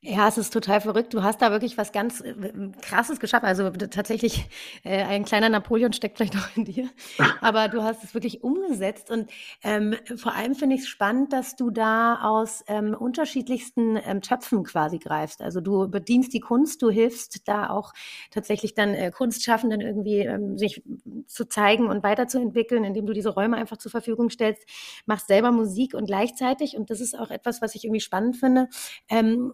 [0.00, 1.12] Ja, es ist total verrückt.
[1.12, 2.34] Du hast da wirklich was ganz äh,
[2.82, 3.46] Krasses geschaffen.
[3.46, 4.48] Also tatsächlich,
[4.84, 6.88] äh, ein kleiner Napoleon steckt vielleicht auch in dir.
[7.40, 9.10] Aber du hast es wirklich umgesetzt.
[9.10, 9.28] Und
[9.64, 14.62] ähm, vor allem finde ich es spannend, dass du da aus ähm, unterschiedlichsten ähm, Töpfen
[14.62, 15.42] quasi greifst.
[15.42, 17.92] Also du bedienst die Kunst, du hilfst da auch
[18.30, 20.82] tatsächlich dann äh, Kunstschaffenden irgendwie ähm, sich
[21.26, 24.64] zu zeigen und weiterzuentwickeln, indem du diese Räume einfach zur Verfügung stellst,
[25.06, 28.68] machst selber Musik und gleichzeitig, und das ist auch etwas, was ich irgendwie spannend finde,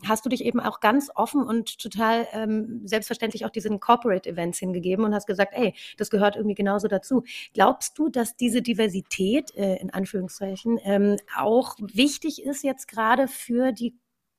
[0.07, 4.59] hast du dich eben auch ganz offen und total ähm, selbstverständlich auch diesen Corporate Events
[4.59, 7.25] hingegeben und hast gesagt, ey, das gehört irgendwie genauso dazu.
[7.53, 13.73] Glaubst du, dass diese Diversität äh, in Anführungszeichen ähm, auch wichtig ist jetzt gerade für
[13.73, 13.97] die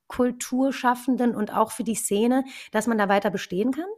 [0.08, 3.90] Kulturschaffenden und auch für die Szene, dass man da weiter bestehen kann?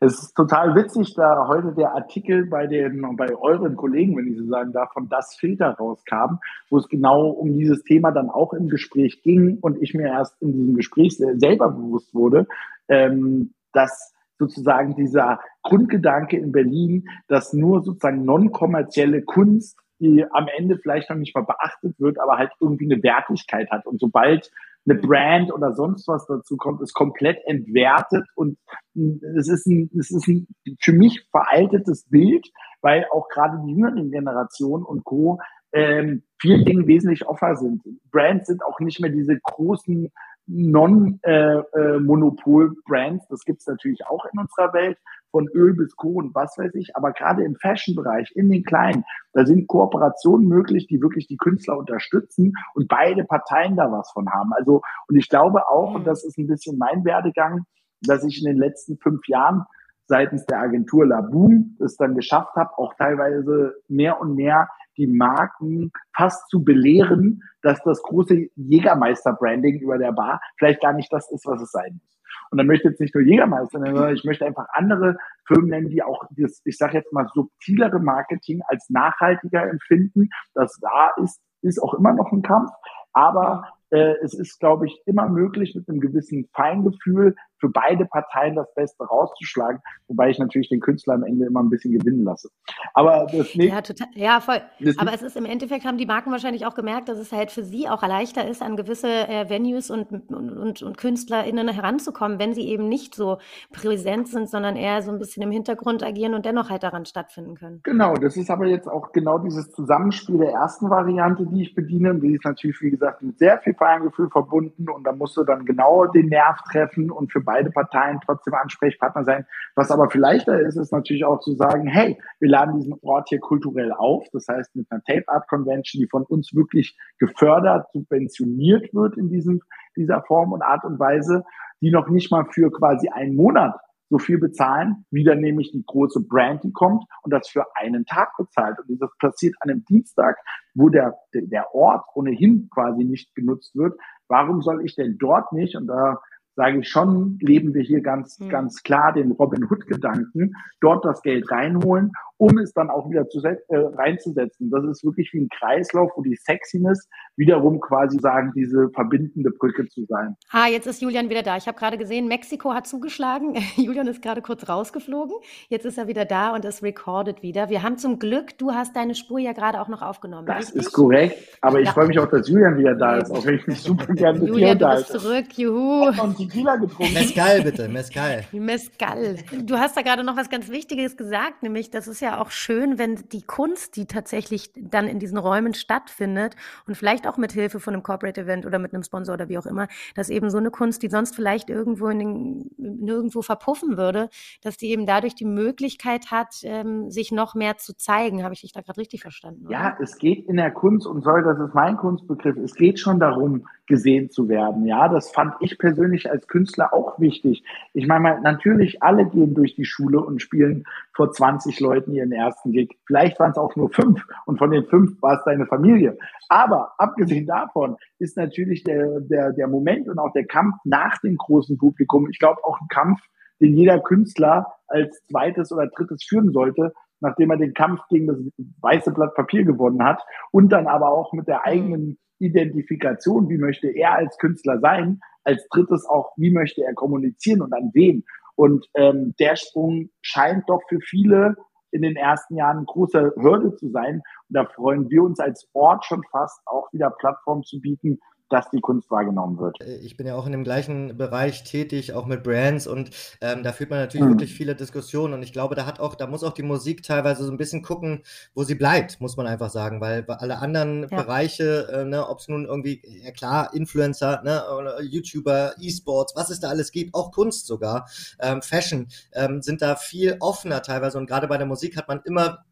[0.00, 4.38] Es ist total witzig, da heute der Artikel bei den, bei euren Kollegen, wenn ich
[4.38, 6.38] so sagen darf, von das Filter rauskam,
[6.70, 10.40] wo es genau um dieses Thema dann auch im Gespräch ging und ich mir erst
[10.42, 12.46] in diesem Gespräch selber bewusst wurde,
[12.88, 20.76] ähm, dass sozusagen dieser Grundgedanke in Berlin, dass nur sozusagen non-kommerzielle Kunst, die am Ende
[20.76, 23.86] vielleicht noch nicht mal beachtet wird, aber halt irgendwie eine Wertigkeit hat.
[23.86, 24.50] Und sobald
[24.86, 25.02] eine mhm.
[25.02, 28.56] Brand oder sonst was dazu kommt, ist komplett entwertet und
[28.94, 30.46] es ist ein, es ist ein
[30.80, 32.48] für mich veraltetes Bild,
[32.80, 35.38] weil auch gerade die jüngeren Generationen und Co.
[35.72, 37.82] Ähm, vielen Dingen wesentlich offener sind.
[38.10, 40.10] Brands sind auch nicht mehr diese großen
[40.46, 43.24] Non-Monopol-Brands.
[43.24, 44.96] Äh, äh, das gibt es natürlich auch in unserer Welt,
[45.30, 46.96] von Öl bis und was weiß ich.
[46.96, 51.78] Aber gerade im Fashion-Bereich, in den Kleinen, da sind Kooperationen möglich, die wirklich die Künstler
[51.78, 54.52] unterstützen und beide Parteien da was von haben.
[54.54, 57.64] Also, und ich glaube auch, und das ist ein bisschen mein Werdegang,
[58.02, 59.64] dass ich in den letzten fünf Jahren
[60.06, 65.92] seitens der Agentur Laboom es dann geschafft habe, auch teilweise mehr und mehr die Marken
[66.16, 71.46] fast zu belehren, dass das große Jägermeister-Branding über der Bar vielleicht gar nicht das ist,
[71.46, 72.15] was es sein muss.
[72.50, 75.70] Und dann möchte ich jetzt nicht nur Jägermeister nennen, sondern ich möchte einfach andere Firmen
[75.70, 80.28] nennen, die auch das, ich sage jetzt mal, subtilere Marketing als nachhaltiger empfinden.
[80.54, 82.70] Das da ist, ist auch immer noch ein Kampf.
[83.12, 88.54] Aber äh, es ist, glaube ich, immer möglich, mit einem gewissen Feingefühl für beide Parteien
[88.56, 92.48] das Beste rauszuschlagen, wobei ich natürlich den Künstler am Ende immer ein bisschen gewinnen lasse.
[92.94, 93.72] Aber das nicht.
[93.72, 94.08] Ja, total.
[94.14, 94.60] Ja, voll.
[94.98, 97.62] Aber es ist im Endeffekt haben die Marken wahrscheinlich auch gemerkt, dass es halt für
[97.62, 102.54] sie auch leichter ist, an gewisse äh, Venues und, und, und, und KünstlerInnen heranzukommen, wenn
[102.54, 103.38] sie eben nicht so
[103.72, 107.56] präsent sind, sondern eher so ein bisschen im Hintergrund agieren und dennoch halt daran stattfinden
[107.56, 107.80] können.
[107.84, 112.14] Genau, das ist aber jetzt auch genau dieses Zusammenspiel der ersten Variante, die ich bediene.
[112.16, 115.64] Die ist natürlich, wie gesagt, mit sehr viel Feingefühl verbunden und da musst du dann
[115.64, 119.46] genau den Nerv treffen und für beide Parteien trotzdem Ansprechpartner sein.
[119.74, 123.28] Was aber vielleicht leichter ist, ist natürlich auch zu sagen, hey, wir laden diesen Ort
[123.28, 124.26] hier kulturell auf.
[124.32, 129.28] Das heißt, mit einer Tape Art Convention, die von uns wirklich gefördert, subventioniert wird in
[129.28, 129.60] diesem,
[129.96, 131.44] dieser Form und Art und Weise,
[131.80, 133.74] die noch nicht mal für quasi einen Monat
[134.08, 138.04] so viel bezahlen, wie dann nämlich die große Brand, die kommt und das für einen
[138.06, 138.78] Tag bezahlt.
[138.88, 140.36] Und das passiert an einem Dienstag,
[140.74, 143.98] wo der, der Ort ohnehin quasi nicht genutzt wird.
[144.28, 145.76] Warum soll ich denn dort nicht?
[145.76, 146.20] Und da
[146.56, 148.48] sage ich schon, leben wir hier ganz, mhm.
[148.48, 153.42] ganz klar den Robin Hood-Gedanken, dort das Geld reinholen um es dann auch wieder zu,
[153.42, 154.70] äh, reinzusetzen.
[154.70, 159.86] Das ist wirklich wie ein Kreislauf, wo die Sexiness wiederum quasi sagen, diese verbindende Brücke
[159.88, 160.36] zu sein.
[160.50, 161.56] Ah, jetzt ist Julian wieder da.
[161.56, 163.56] Ich habe gerade gesehen, Mexiko hat zugeschlagen.
[163.76, 165.36] Julian ist gerade kurz rausgeflogen.
[165.68, 167.70] Jetzt ist er wieder da und es recordet wieder.
[167.70, 170.46] Wir haben zum Glück, du hast deine Spur ja gerade auch noch aufgenommen.
[170.46, 170.82] Das richtig?
[170.82, 171.36] ist korrekt.
[171.60, 171.92] Aber ich ja.
[171.92, 174.48] freue mich auch, dass Julian wieder da ist, auch wenn ich mich super gerne mit
[174.48, 175.06] Julian, dir unterhalte.
[175.06, 175.58] du bist zurück.
[175.58, 176.12] Juhu.
[176.36, 177.14] Tequila getrunken.
[177.14, 178.44] Mescal bitte, Mescal.
[178.52, 179.36] Mescal.
[179.64, 182.50] Du hast da gerade noch was ganz Wichtiges gesagt, nämlich das ist ja ja auch
[182.50, 187.52] schön, wenn die Kunst, die tatsächlich dann in diesen Räumen stattfindet und vielleicht auch mit
[187.52, 190.50] Hilfe von einem Corporate Event oder mit einem Sponsor oder wie auch immer, dass eben
[190.50, 194.28] so eine Kunst, die sonst vielleicht irgendwo in den, nirgendwo verpuffen würde,
[194.62, 198.42] dass die eben dadurch die Möglichkeit hat, ähm, sich noch mehr zu zeigen.
[198.42, 199.66] Habe ich dich da gerade richtig verstanden?
[199.66, 199.72] Oder?
[199.72, 203.20] Ja, es geht in der Kunst und soll, das ist mein Kunstbegriff, es geht schon
[203.20, 204.86] darum, gesehen zu werden.
[204.86, 207.64] Ja, das fand ich persönlich als Künstler auch wichtig.
[207.92, 212.72] Ich meine, natürlich alle gehen durch die Schule und spielen vor 20 Leuten ihren ersten
[212.72, 212.98] Gig.
[213.06, 216.18] Vielleicht waren es auch nur fünf und von den fünf war es deine Familie.
[216.48, 221.36] Aber abgesehen davon ist natürlich der, der, der Moment und auch der Kampf nach dem
[221.36, 223.20] großen Publikum, ich glaube auch ein Kampf,
[223.60, 228.38] den jeder Künstler als zweites oder drittes führen sollte, nachdem er den Kampf gegen das
[228.80, 233.88] weiße Blatt Papier gewonnen hat und dann aber auch mit der eigenen Identifikation, wie möchte
[233.88, 238.24] er als Künstler sein, als drittes auch, wie möchte er kommunizieren und an wen.
[238.56, 241.56] Und ähm, der Sprung scheint doch für viele
[241.90, 244.16] in den ersten Jahren eine große Hürde zu sein.
[244.48, 248.70] Und da freuen wir uns als Ort schon fast auch wieder Plattformen zu bieten, dass
[248.70, 249.80] die Kunst wahrgenommen wird.
[249.80, 253.62] Äh, ich bin ja auch in dem gleichen Bereich tätig, auch mit Brands und ähm,
[253.62, 254.32] da führt man natürlich mhm.
[254.32, 257.44] wirklich viele Diskussionen und ich glaube, da hat auch, da muss auch die Musik teilweise
[257.44, 258.22] so ein bisschen gucken,
[258.54, 261.08] wo sie bleibt, muss man einfach sagen, weil alle anderen ja.
[261.08, 266.50] Bereiche, äh, ne, ob es nun irgendwie, ja klar, Influencer, ne, oder YouTuber, E-Sports, was
[266.50, 268.08] es da alles gibt, auch Kunst sogar,
[268.40, 272.20] ähm, Fashion, ähm, sind da viel offener teilweise und gerade bei der Musik hat man
[272.24, 272.65] immer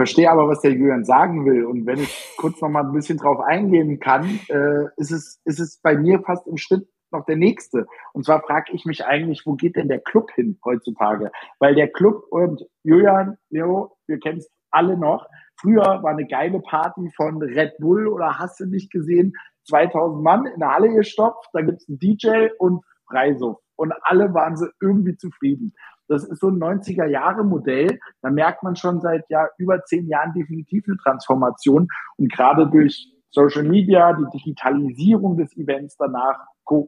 [0.00, 1.66] verstehe aber, was der Julian sagen will.
[1.66, 5.60] Und wenn ich kurz noch mal ein bisschen drauf eingehen kann, äh, ist, es, ist
[5.60, 7.86] es bei mir fast im Schritt noch der nächste.
[8.14, 11.30] Und zwar frage ich mich eigentlich, wo geht denn der Club hin heutzutage?
[11.58, 15.26] Weil der Club und Julian, Leo, wir kennen es alle noch.
[15.60, 19.34] Früher war eine geile Party von Red Bull oder hast du nicht gesehen?
[19.68, 23.58] 2000 Mann in der Halle gestopft, da gibt's einen DJ und Freisuff.
[23.76, 25.74] Und alle waren sie irgendwie zufrieden.
[26.10, 28.00] Das ist so ein 90er-Jahre-Modell.
[28.20, 31.86] Da merkt man schon seit ja über zehn Jahren definitiv eine Transformation.
[32.16, 36.36] Und gerade durch Social Media, die Digitalisierung des Events danach,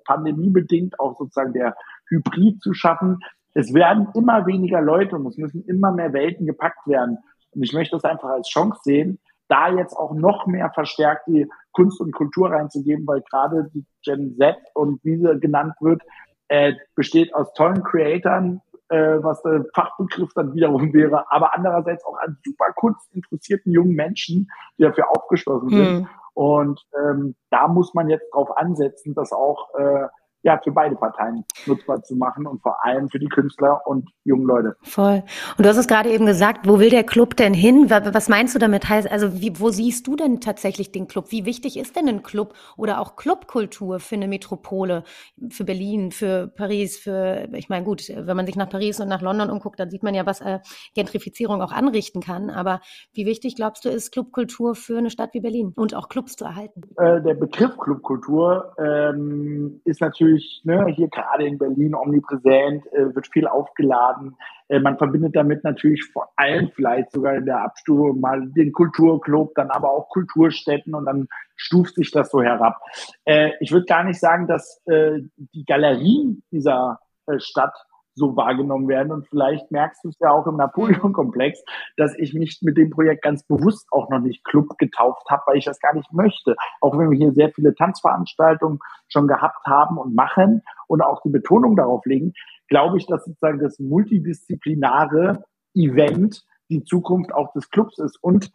[0.05, 1.77] pandemiebedingt auch sozusagen der
[2.09, 3.21] Hybrid zu schaffen.
[3.55, 7.19] Es werden immer weniger Leute und es müssen immer mehr Welten gepackt werden.
[7.53, 11.49] Und ich möchte das einfach als Chance sehen, da jetzt auch noch mehr verstärkt die
[11.73, 16.03] Kunst und Kultur reinzugeben, weil gerade die Gen Z und wie sie genannt wird,
[16.49, 18.61] äh, besteht aus tollen Creatoren,
[18.93, 24.51] äh, was der Fachbegriff dann wiederum wäre, aber andererseits auch an super kunstinteressierten jungen Menschen,
[24.79, 25.99] die dafür aufgeschlossen sind.
[26.01, 26.09] Hm.
[26.35, 30.07] Und ähm, da muss man jetzt drauf ansetzen, dass auch äh,
[30.43, 34.47] ja, für beide Parteien nutzbar zu machen und vor allem für die Künstler und jungen
[34.47, 34.77] Leute.
[34.83, 35.23] Voll.
[35.57, 37.91] Und du hast es gerade eben gesagt, wo will der Club denn hin?
[37.91, 38.89] Was meinst du damit?
[38.89, 41.27] Heißt, also wie, wo siehst du denn tatsächlich den Club?
[41.31, 45.05] Wie wichtig ist denn ein Club oder auch Clubkultur für eine Metropole,
[45.51, 49.23] für Berlin, für Paris, für, ich meine, gut, wenn man sich nach Paris und nach
[49.23, 50.59] London umguckt, dann sieht man ja, was äh,
[50.95, 52.51] Gentrifizierung auch anrichten kann.
[52.51, 52.81] Aber
[53.13, 56.45] wie wichtig, glaubst du, ist Clubkultur für eine Stadt wie Berlin und auch Clubs zu
[56.45, 56.83] erhalten?
[56.97, 63.15] Äh, der Begriff Clubkultur ähm, ist natürlich natürlich ne, hier gerade in Berlin omnipräsent, äh,
[63.15, 64.37] wird viel aufgeladen.
[64.69, 69.55] Äh, man verbindet damit natürlich vor allem vielleicht sogar in der Abstufung mal den Kulturclub,
[69.55, 72.81] dann aber auch Kulturstätten und dann stuft sich das so herab.
[73.25, 77.75] Äh, ich würde gar nicht sagen, dass äh, die Galerien dieser äh, Stadt
[78.15, 79.13] so wahrgenommen werden.
[79.13, 81.63] Und vielleicht merkst du es ja auch im Napoleon-Komplex,
[81.97, 85.59] dass ich mich mit dem Projekt ganz bewusst auch noch nicht Club getauft habe, weil
[85.59, 86.57] ich das gar nicht möchte.
[86.81, 91.31] Auch wenn wir hier sehr viele Tanzveranstaltungen schon gehabt haben und machen und auch die
[91.31, 92.33] Betonung darauf legen,
[92.69, 95.45] glaube ich, dass sozusagen das multidisziplinare
[95.75, 98.19] Event die Zukunft auch des Clubs ist.
[98.23, 98.51] Und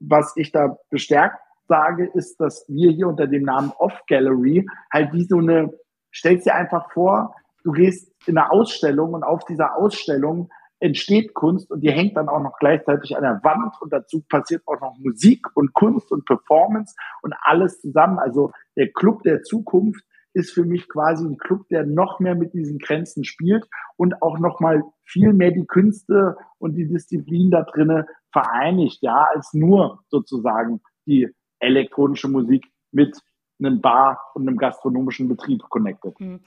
[0.00, 5.12] was ich da bestärkt sage, ist, dass wir hier unter dem Namen Off Gallery halt
[5.12, 5.70] wie so eine,
[6.14, 11.70] stellst dir einfach vor, du gehst in eine Ausstellung und auf dieser Ausstellung entsteht Kunst
[11.70, 14.96] und die hängt dann auch noch gleichzeitig an der Wand und dazu passiert auch noch
[14.98, 18.18] Musik und Kunst und Performance und alles zusammen.
[18.18, 22.52] Also der Club der Zukunft ist für mich quasi ein Club, der noch mehr mit
[22.52, 23.64] diesen Grenzen spielt
[23.96, 29.28] und auch noch mal viel mehr die Künste und die Disziplin da drinnen vereinigt, ja,
[29.32, 31.28] als nur sozusagen die
[31.60, 33.20] elektronische Musik mit
[33.58, 36.18] einem Bar und einem gastronomischen Betrieb connected.
[36.18, 36.40] Mhm.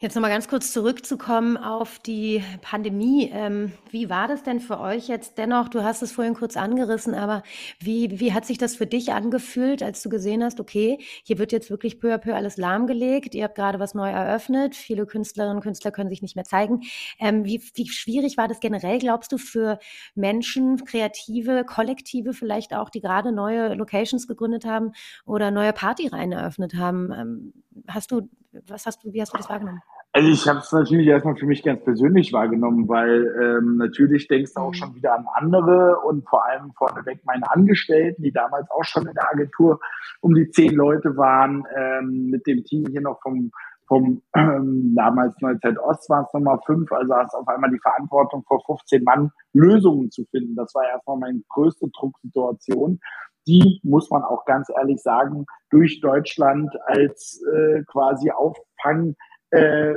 [0.00, 3.32] Jetzt nochmal ganz kurz zurückzukommen auf die Pandemie.
[3.32, 5.68] Ähm, wie war das denn für euch jetzt dennoch?
[5.68, 7.42] Du hast es vorhin kurz angerissen, aber
[7.80, 11.50] wie, wie hat sich das für dich angefühlt, als du gesehen hast, okay, hier wird
[11.50, 15.56] jetzt wirklich peu à peu alles lahmgelegt, ihr habt gerade was neu eröffnet, viele Künstlerinnen
[15.56, 16.82] und Künstler können sich nicht mehr zeigen.
[17.18, 19.80] Ähm, wie, wie schwierig war das generell, glaubst du, für
[20.14, 24.92] Menschen, Kreative, Kollektive vielleicht auch, die gerade neue Locations gegründet haben
[25.26, 27.10] oder neue Partyreihen eröffnet haben?
[27.10, 27.52] Ähm,
[27.88, 28.28] hast du,
[28.66, 29.82] was hast du, wie hast du das wahrgenommen?
[30.12, 34.54] Also ich habe es natürlich erstmal für mich ganz persönlich wahrgenommen, weil ähm, natürlich denkst
[34.54, 34.74] du auch mhm.
[34.74, 39.14] schon wieder an andere und vor allem vorneweg meine Angestellten, die damals auch schon in
[39.14, 39.80] der Agentur
[40.20, 43.50] um die zehn Leute waren, ähm, mit dem Team hier noch vom
[43.86, 48.44] vom ähm, damals Neuzeit Ost waren es nochmal fünf, also hast auf einmal die Verantwortung
[48.46, 50.54] vor 15 Mann Lösungen zu finden.
[50.54, 53.00] Das war erstmal meine größte Drucksituation.
[53.48, 59.16] Die muss man auch ganz ehrlich sagen, durch Deutschland als äh, quasi Auffang
[59.50, 59.94] äh,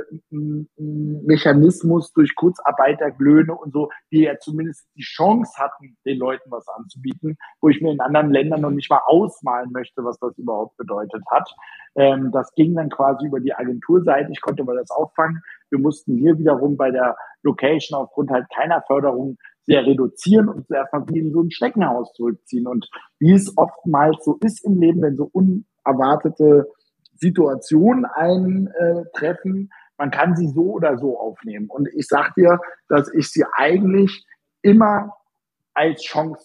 [2.14, 7.68] durch Kurzarbeiterlöhne und so, die ja zumindest die Chance hatten, den Leuten was anzubieten, wo
[7.68, 11.54] ich mir in anderen Ländern noch nicht mal ausmalen möchte, was das überhaupt bedeutet hat.
[11.96, 14.32] Ähm, das ging dann quasi über die Agenturseite.
[14.32, 15.42] Ich konnte mal das auffangen.
[15.68, 20.92] Wir mussten hier wiederum bei der Location aufgrund halt keiner Förderung sehr reduzieren und zuerst
[20.92, 22.66] mal wie in so ein Schneckenhaus zurückziehen.
[22.66, 26.68] Und wie es oftmals so ist im Leben, wenn so unerwartete
[27.16, 29.70] Situationen eintreffen.
[29.96, 31.68] Man kann sie so oder so aufnehmen.
[31.68, 34.26] Und ich sag dir, dass ich sie eigentlich
[34.62, 35.14] immer
[35.74, 36.44] als Chance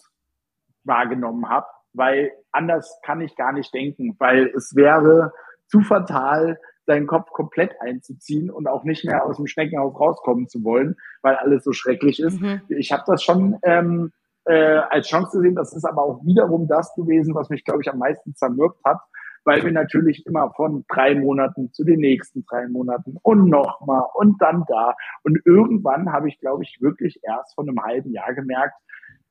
[0.84, 5.32] wahrgenommen habe, weil anders kann ich gar nicht denken, weil es wäre
[5.66, 10.64] zu fatal, seinen Kopf komplett einzuziehen und auch nicht mehr aus dem Schneckenhaus rauskommen zu
[10.64, 12.40] wollen, weil alles so schrecklich ist.
[12.40, 12.62] Mhm.
[12.68, 14.10] Ich habe das schon ähm,
[14.46, 15.54] äh, als Chance gesehen.
[15.54, 19.00] Das ist aber auch wiederum das gewesen, was mich, glaube ich, am meisten zermürbt hat,
[19.44, 24.40] weil wir natürlich immer von drei Monaten zu den nächsten drei Monaten und nochmal und
[24.40, 24.94] dann da.
[25.24, 28.80] Und irgendwann habe ich, glaube ich, wirklich erst von einem halben Jahr gemerkt,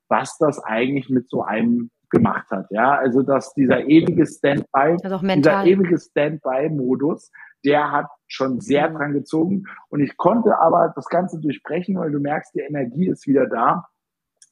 [0.06, 2.66] was das eigentlich mit so einem gemacht hat.
[2.70, 7.30] Ja, also dass dieser ewige Standby, dieser ewige Standby-Modus,
[7.64, 8.94] der hat schon sehr mhm.
[8.94, 9.64] dran gezogen.
[9.88, 13.88] Und ich konnte aber das Ganze durchbrechen, weil du merkst, die Energie ist wieder da.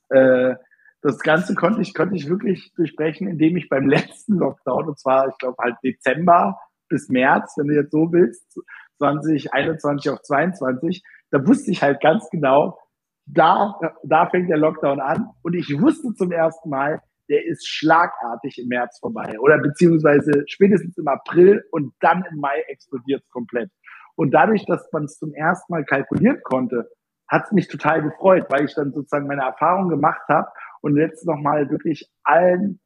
[0.09, 0.57] Äh,
[1.03, 5.29] das Ganze konnte ich, konnte ich wirklich durchbrechen, indem ich beim letzten Lockdown, und zwar,
[5.29, 8.61] ich glaube, halt Dezember bis März, wenn du jetzt so willst,
[8.99, 12.79] 2021 auf 22, da wusste ich halt ganz genau,
[13.27, 15.31] da, da fängt der Lockdown an.
[15.43, 20.97] Und ich wusste zum ersten Mal, der ist schlagartig im März vorbei oder beziehungsweise spätestens
[20.99, 23.71] im April und dann im Mai explodiert es komplett.
[24.15, 26.89] Und dadurch, dass man es zum ersten Mal kalkulieren konnte,
[27.29, 30.49] hat es mich total gefreut, weil ich dann sozusagen meine Erfahrung gemacht habe
[30.81, 32.81] und jetzt nochmal wirklich allen,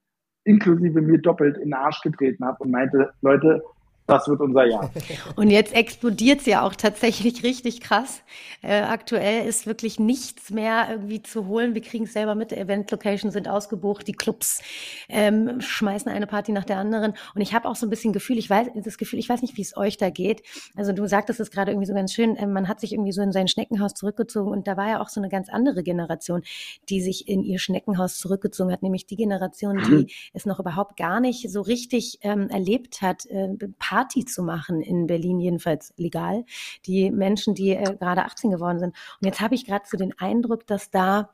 [0.44, 3.62] inklusive mir doppelt in den Arsch getreten habe und meinte, Leute,
[4.11, 4.90] das wird unser Jahr.
[5.37, 8.23] Und jetzt explodiert es ja auch tatsächlich richtig krass.
[8.62, 11.75] Äh, aktuell ist wirklich nichts mehr irgendwie zu holen.
[11.75, 12.53] Wir kriegen es selber mit.
[12.53, 14.62] Event-Locations sind ausgebucht, die Clubs
[15.09, 17.14] ähm, schmeißen eine Party nach der anderen.
[17.35, 19.57] Und ich habe auch so ein bisschen Gefühl, ich weiß, das Gefühl, ich weiß nicht,
[19.57, 20.42] wie es euch da geht.
[20.77, 23.23] Also du sagtest es gerade irgendwie so ganz schön, äh, man hat sich irgendwie so
[23.23, 26.42] in sein Schneckenhaus zurückgezogen und da war ja auch so eine ganz andere Generation,
[26.88, 30.07] die sich in ihr Schneckenhaus zurückgezogen hat, nämlich die Generation, die mhm.
[30.33, 33.49] es noch überhaupt gar nicht so richtig ähm, erlebt hat, äh,
[34.01, 36.47] Party zu machen, in Berlin jedenfalls legal,
[36.87, 38.97] die Menschen, die äh, gerade 18 geworden sind.
[39.21, 41.31] Und jetzt habe ich gerade so den Eindruck, dass da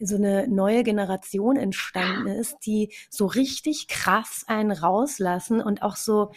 [0.00, 6.32] so eine neue Generation entstanden ist, die so richtig krass einen rauslassen und auch so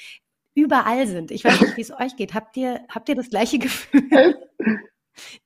[0.54, 1.32] überall sind.
[1.32, 2.34] Ich weiß nicht, wie es euch geht.
[2.34, 4.38] Habt ihr, habt ihr das gleiche Gefühl?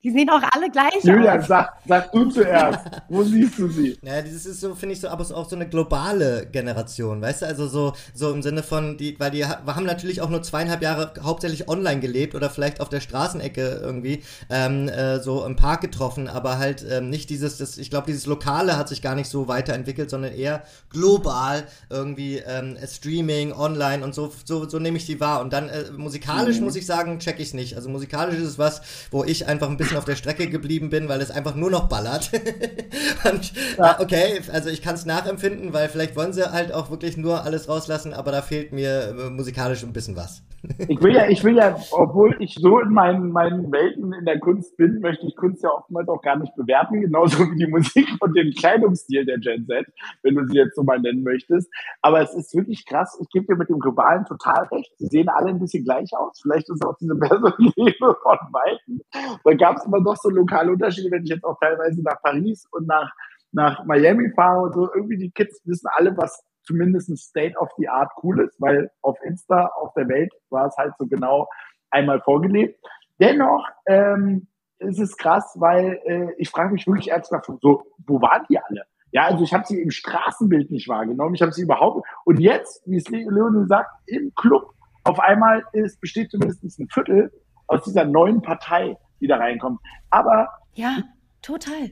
[0.04, 1.48] Die sehen auch alle gleich Julian, aus.
[1.48, 2.80] Sag, sag du zuerst.
[3.10, 3.98] Wo siehst du sie?
[4.02, 7.46] Naja, das ist so, finde ich so, aber auch so eine globale Generation, weißt du?
[7.48, 11.14] Also so, so im Sinne von, die, weil die haben natürlich auch nur zweieinhalb Jahre
[11.22, 16.28] hauptsächlich online gelebt oder vielleicht auf der Straßenecke irgendwie ähm, äh, so im Park getroffen,
[16.28, 19.48] aber halt ähm, nicht dieses, das, ich glaube, dieses Lokale hat sich gar nicht so
[19.48, 25.20] weiterentwickelt, sondern eher global irgendwie ähm, Streaming, online und so, so, so nehme ich die
[25.20, 25.42] wahr.
[25.42, 26.66] Und dann äh, musikalisch mhm.
[26.66, 27.76] muss ich sagen, check ich es nicht.
[27.76, 30.90] Also musikalisch ist es was, wo ich einfach einfach ein bisschen auf der Strecke geblieben
[30.90, 32.32] bin, weil es einfach nur noch ballert.
[33.32, 34.00] und ja.
[34.00, 37.70] okay, also ich kann es nachempfinden, weil vielleicht wollen sie halt auch wirklich nur alles
[37.70, 40.42] rauslassen, aber da fehlt mir äh, musikalisch ein bisschen was.
[40.88, 44.40] Ich will ja, ich will ja, obwohl ich so in meinen, meinen Welten in der
[44.40, 48.08] Kunst bin, möchte ich Kunst ja oftmals auch gar nicht bewerten, genauso wie die Musik
[48.20, 49.86] und den Kleidungsstil der Gen Z,
[50.22, 51.72] wenn du sie jetzt so mal nennen möchtest.
[52.02, 53.18] Aber es ist wirklich krass.
[53.22, 54.92] Ich gebe dir mit dem Globalen total recht.
[54.98, 56.40] Sie sehen alle ein bisschen gleich aus.
[56.42, 59.02] Vielleicht ist auch diese Perspektive von Weitem
[59.44, 62.66] da gab es immer doch so lokale Unterschiede, wenn ich jetzt auch teilweise nach Paris
[62.72, 63.12] und nach,
[63.52, 64.94] nach Miami fahre und so.
[64.94, 69.18] Irgendwie die Kids wissen alle, was zumindest State of the Art cool ist, weil auf
[69.24, 71.48] Insta, auf der Welt war es halt so genau
[71.90, 72.80] einmal vorgelebt.
[73.20, 74.48] Dennoch ähm,
[74.80, 78.84] ist es krass, weil äh, ich frage mich wirklich ernsthaft, so, wo waren die alle?
[79.12, 82.82] Ja, also ich habe sie im Straßenbild nicht wahrgenommen, ich habe sie überhaupt und jetzt,
[82.88, 87.32] wie es Leonie sagt, im Club auf einmal ist, besteht zumindest ein Viertel
[87.68, 89.80] aus dieser neuen Partei, die da reinkommt.
[90.10, 90.50] Aber.
[90.74, 91.04] Ja,
[91.42, 91.92] total.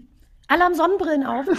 [0.52, 1.46] Alle haben Sonnenbrillen auf.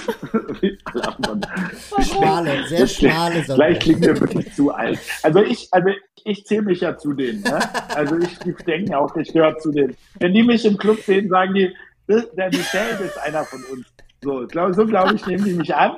[0.84, 2.04] Alle haben Sonnenbrillen.
[2.04, 3.56] Schmale, sehr schmale Sonnenbrillen.
[3.56, 4.98] Gleich klingt mir wirklich zu alt.
[5.22, 5.88] Also ich, also
[6.24, 7.40] ich zähle mich ja zu denen.
[7.40, 7.58] Ne?
[7.94, 9.96] Also ich, ich denke auch, ich gehöre zu denen.
[10.20, 11.74] Wenn die mich im Club sehen, sagen die,
[12.06, 13.86] der Michel ist einer von uns.
[14.20, 15.96] So, glaub, so glaube ich, nehmen die mich an.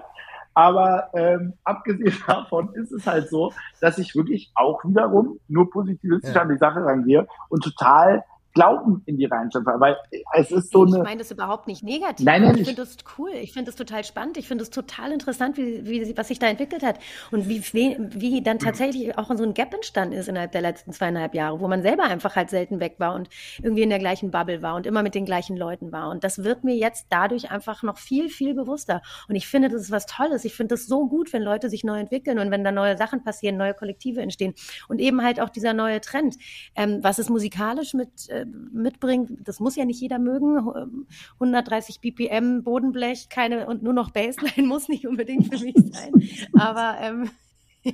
[0.54, 6.32] Aber ähm, abgesehen davon ist es halt so, dass ich wirklich auch wiederum nur positivistisch
[6.32, 6.42] ja.
[6.42, 8.22] an die Sache rangehe und total
[8.54, 9.96] Glauben in die Rheinstadt, weil
[10.34, 10.98] es ist so eine.
[10.98, 12.24] Ich meine das überhaupt nicht negativ.
[12.24, 13.30] Nein, nein, ich finde das cool.
[13.34, 14.36] Ich finde das total spannend.
[14.36, 17.00] Ich finde es total interessant, wie, wie, was sich da entwickelt hat
[17.32, 21.34] und wie, wie dann tatsächlich auch so ein Gap entstanden ist innerhalb der letzten zweieinhalb
[21.34, 23.28] Jahre, wo man selber einfach halt selten weg war und
[23.60, 26.10] irgendwie in der gleichen Bubble war und immer mit den gleichen Leuten war.
[26.10, 29.02] Und das wird mir jetzt dadurch einfach noch viel, viel bewusster.
[29.28, 30.44] Und ich finde, das ist was Tolles.
[30.44, 33.24] Ich finde das so gut, wenn Leute sich neu entwickeln und wenn da neue Sachen
[33.24, 34.54] passieren, neue Kollektive entstehen
[34.88, 36.36] und eben halt auch dieser neue Trend.
[36.76, 39.46] Ähm, was ist musikalisch mit äh, mitbringt.
[39.46, 41.06] Das muss ja nicht jeder mögen.
[41.34, 46.12] 130 BPM Bodenblech, keine und nur noch Bassline muss nicht unbedingt für mich sein.
[46.58, 47.30] Aber ähm,
[47.82, 47.92] ja.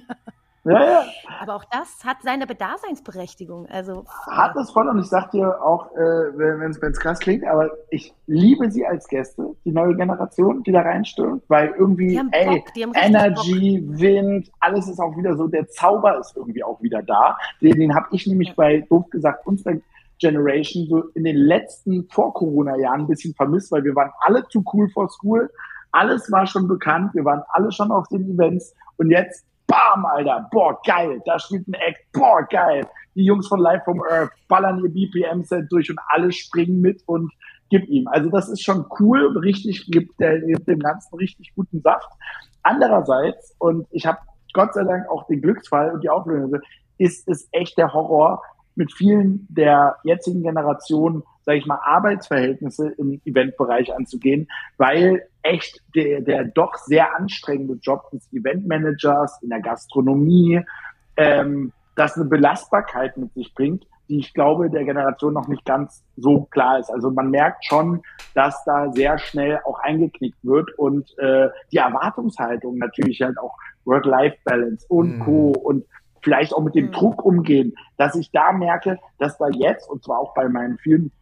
[0.64, 1.04] Ja, ja.
[1.40, 3.66] Aber auch das hat seine Bedaseinsberechtigung.
[3.66, 7.70] Also hat es voll und ich sag dir auch, äh, wenn es krass klingt, aber
[7.88, 12.62] ich liebe sie als Gäste, die neue Generation, die da reinstürmt, weil irgendwie, ey,
[12.94, 14.00] Energy, Bock.
[14.00, 17.38] Wind, alles ist auch wieder so, der Zauber ist irgendwie auch wieder da.
[17.62, 18.54] Den, den habe ich nämlich ja.
[18.54, 19.76] bei, doof gesagt, unserer
[20.20, 24.88] Generation so in den letzten Vor-Corona-Jahren ein bisschen vermisst, weil wir waren alle zu cool
[24.90, 25.50] for school.
[25.92, 27.14] Alles war schon bekannt.
[27.14, 28.74] Wir waren alle schon auf den Events.
[28.98, 31.20] Und jetzt, bam, Alter, boah, geil.
[31.24, 32.86] Da spielt ein Act, boah, geil.
[33.14, 37.32] Die Jungs von Live from Earth ballern ihr BPM-Set durch und alle springen mit und
[37.70, 38.06] gib ihm.
[38.08, 42.08] Also das ist schon cool, richtig, gibt, der, gibt dem Ganzen richtig guten Saft.
[42.62, 44.18] Andererseits, und ich habe
[44.52, 46.60] Gott sei Dank auch den Glücksfall und die Auflösung,
[46.98, 48.42] ist es echt der Horror,
[48.74, 56.20] mit vielen der jetzigen Generation, sage ich mal, Arbeitsverhältnisse im Eventbereich anzugehen, weil echt der,
[56.20, 60.60] der doch sehr anstrengende Job des Eventmanagers in der Gastronomie,
[61.16, 66.02] ähm, das eine Belastbarkeit mit sich bringt, die ich glaube, der Generation noch nicht ganz
[66.16, 66.90] so klar ist.
[66.90, 68.02] Also man merkt schon,
[68.34, 74.86] dass da sehr schnell auch eingeknickt wird und äh, die Erwartungshaltung natürlich halt auch Work-Life-Balance
[74.88, 75.22] und mm.
[75.22, 75.50] Co.
[75.50, 75.84] und
[76.22, 76.92] vielleicht auch mit dem mhm.
[76.92, 81.12] Druck umgehen, dass ich da merke, dass da jetzt, und zwar auch bei meinen vielen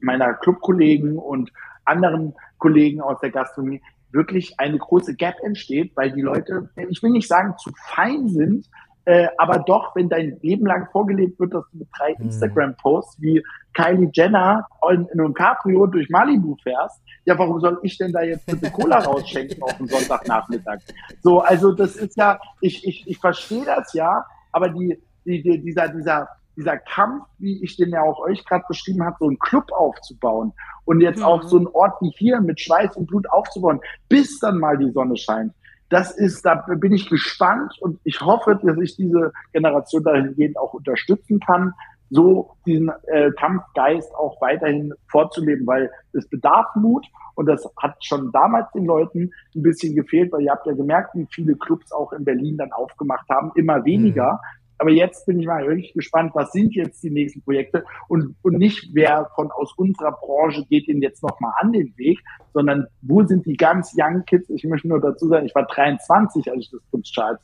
[0.00, 1.50] meiner Clubkollegen und
[1.84, 7.10] anderen Kollegen aus der Gastronomie, wirklich eine große Gap entsteht, weil die Leute, ich will
[7.10, 8.68] nicht sagen, zu fein sind,
[9.08, 12.26] äh, aber doch, wenn dein Leben lang vorgelebt wird, dass du mit drei mhm.
[12.26, 13.42] Instagram-Posts wie
[13.72, 18.20] Kylie Jenner in, in einem Cabrio durch Malibu fährst, ja, warum soll ich denn da
[18.20, 20.80] jetzt bitte Cola rausschenken auf dem Sonntagnachmittag?
[21.22, 25.62] So, also das ist ja, ich, ich, ich verstehe das ja, aber die, die, die,
[25.62, 29.38] dieser, dieser, dieser Kampf, wie ich den ja auch euch gerade beschrieben habe, so einen
[29.38, 30.52] Club aufzubauen
[30.84, 31.24] und jetzt mhm.
[31.24, 34.90] auch so einen Ort wie hier mit Schweiß und Blut aufzubauen, bis dann mal die
[34.90, 35.52] Sonne scheint.
[35.90, 40.74] Das ist, da bin ich gespannt und ich hoffe, dass ich diese Generation dahingehend auch
[40.74, 41.72] unterstützen kann,
[42.10, 48.32] so diesen äh, Kampfgeist auch weiterhin vorzuleben, weil es bedarf Mut und das hat schon
[48.32, 52.12] damals den Leuten ein bisschen gefehlt, weil ihr habt ja gemerkt, wie viele Clubs auch
[52.12, 54.32] in Berlin dann aufgemacht haben, immer weniger.
[54.32, 54.38] Mhm.
[54.78, 58.58] Aber jetzt bin ich mal wirklich gespannt, was sind jetzt die nächsten Projekte und, und
[58.58, 62.20] nicht, wer von aus unserer Branche geht den jetzt nochmal an den Weg,
[62.54, 64.48] sondern wo sind die ganz young Kids?
[64.50, 67.42] Ich möchte nur dazu sagen, ich war 23, als ich das Kunstcharts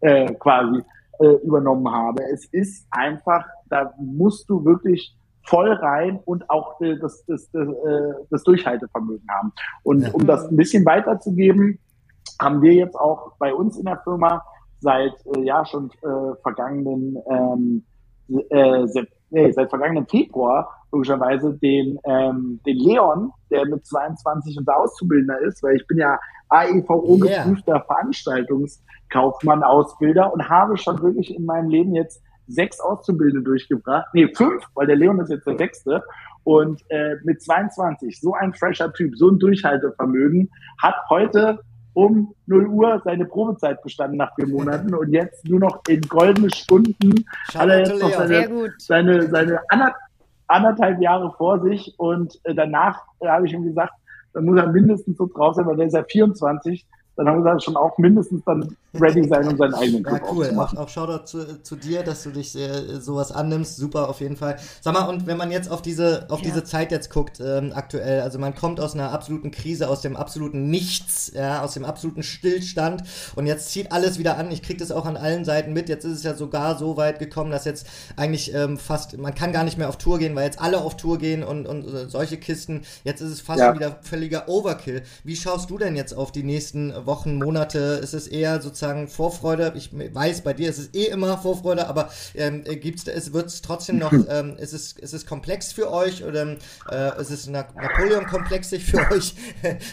[0.00, 0.82] äh, quasi
[1.18, 2.22] äh, übernommen habe.
[2.32, 7.68] Es ist einfach, da musst du wirklich voll rein und auch äh, das, das, das,
[7.68, 9.52] äh, das Durchhaltevermögen haben.
[9.82, 10.10] Und ja.
[10.12, 11.78] um das ein bisschen weiterzugeben,
[12.40, 14.42] haben wir jetzt auch bei uns in der Firma
[14.80, 17.84] seit äh, ja schon äh, vergangenen ähm,
[18.50, 24.76] äh, seit, nee, seit vergangenen Februar logischerweise den ähm, den Leon, der mit 22 unser
[24.76, 26.18] Auszubildender ist, weil ich bin ja
[26.48, 27.44] AEVO yeah.
[27.44, 34.06] geprüfter Veranstaltungskaufmann Ausbilder und habe schon wirklich in meinem Leben jetzt sechs Auszubildende durchgebracht.
[34.14, 36.02] Nee, fünf, weil der Leon ist jetzt der sechste.
[36.44, 41.60] Und äh, mit 22, so ein fresher Typ, so ein Durchhaltevermögen, hat heute
[41.92, 46.48] um 0 Uhr seine Probezeit bestanden nach vier Monaten und jetzt nur noch in goldene
[46.54, 49.60] Stunden hat er jetzt noch seine, seine, seine
[50.48, 53.92] anderthalb Jahre vor sich und äh, danach äh, habe ich ihm gesagt,
[54.32, 56.86] dann muss er mindestens so drauf sein, weil der ist ja 24,
[57.18, 60.56] dann haben wir schon auch mindestens dann ready sein, um seinen eigenen Club ja, cool.
[60.56, 63.76] Auch, auch Shoutout zu, zu dir, dass du dich äh, sowas annimmst.
[63.76, 64.56] Super, auf jeden Fall.
[64.80, 66.44] Sag mal, und wenn man jetzt auf diese, auf ja.
[66.46, 70.14] diese Zeit jetzt guckt, ähm, aktuell, also man kommt aus einer absoluten Krise, aus dem
[70.16, 73.02] absoluten Nichts, ja, aus dem absoluten Stillstand
[73.34, 74.52] und jetzt zieht alles wieder an.
[74.52, 75.88] Ich kriege das auch an allen Seiten mit.
[75.88, 77.84] Jetzt ist es ja sogar so weit gekommen, dass jetzt
[78.16, 80.96] eigentlich ähm, fast, man kann gar nicht mehr auf Tour gehen, weil jetzt alle auf
[80.96, 82.82] Tour gehen und, und äh, solche Kisten.
[83.02, 83.74] Jetzt ist es fast ja.
[83.74, 85.02] wieder völliger Overkill.
[85.24, 87.78] Wie schaust du denn jetzt auf die nächsten Wochen, Monate?
[88.02, 89.72] Ist es eher sozusagen Vorfreude.
[89.74, 93.62] Ich weiß, bei dir ist es eh immer Vorfreude, aber ähm, gibt's, es wird es
[93.62, 96.56] trotzdem noch, ähm, ist, es, ist es komplex für euch oder
[96.90, 99.34] äh, ist es Napoleon-komplexig für euch?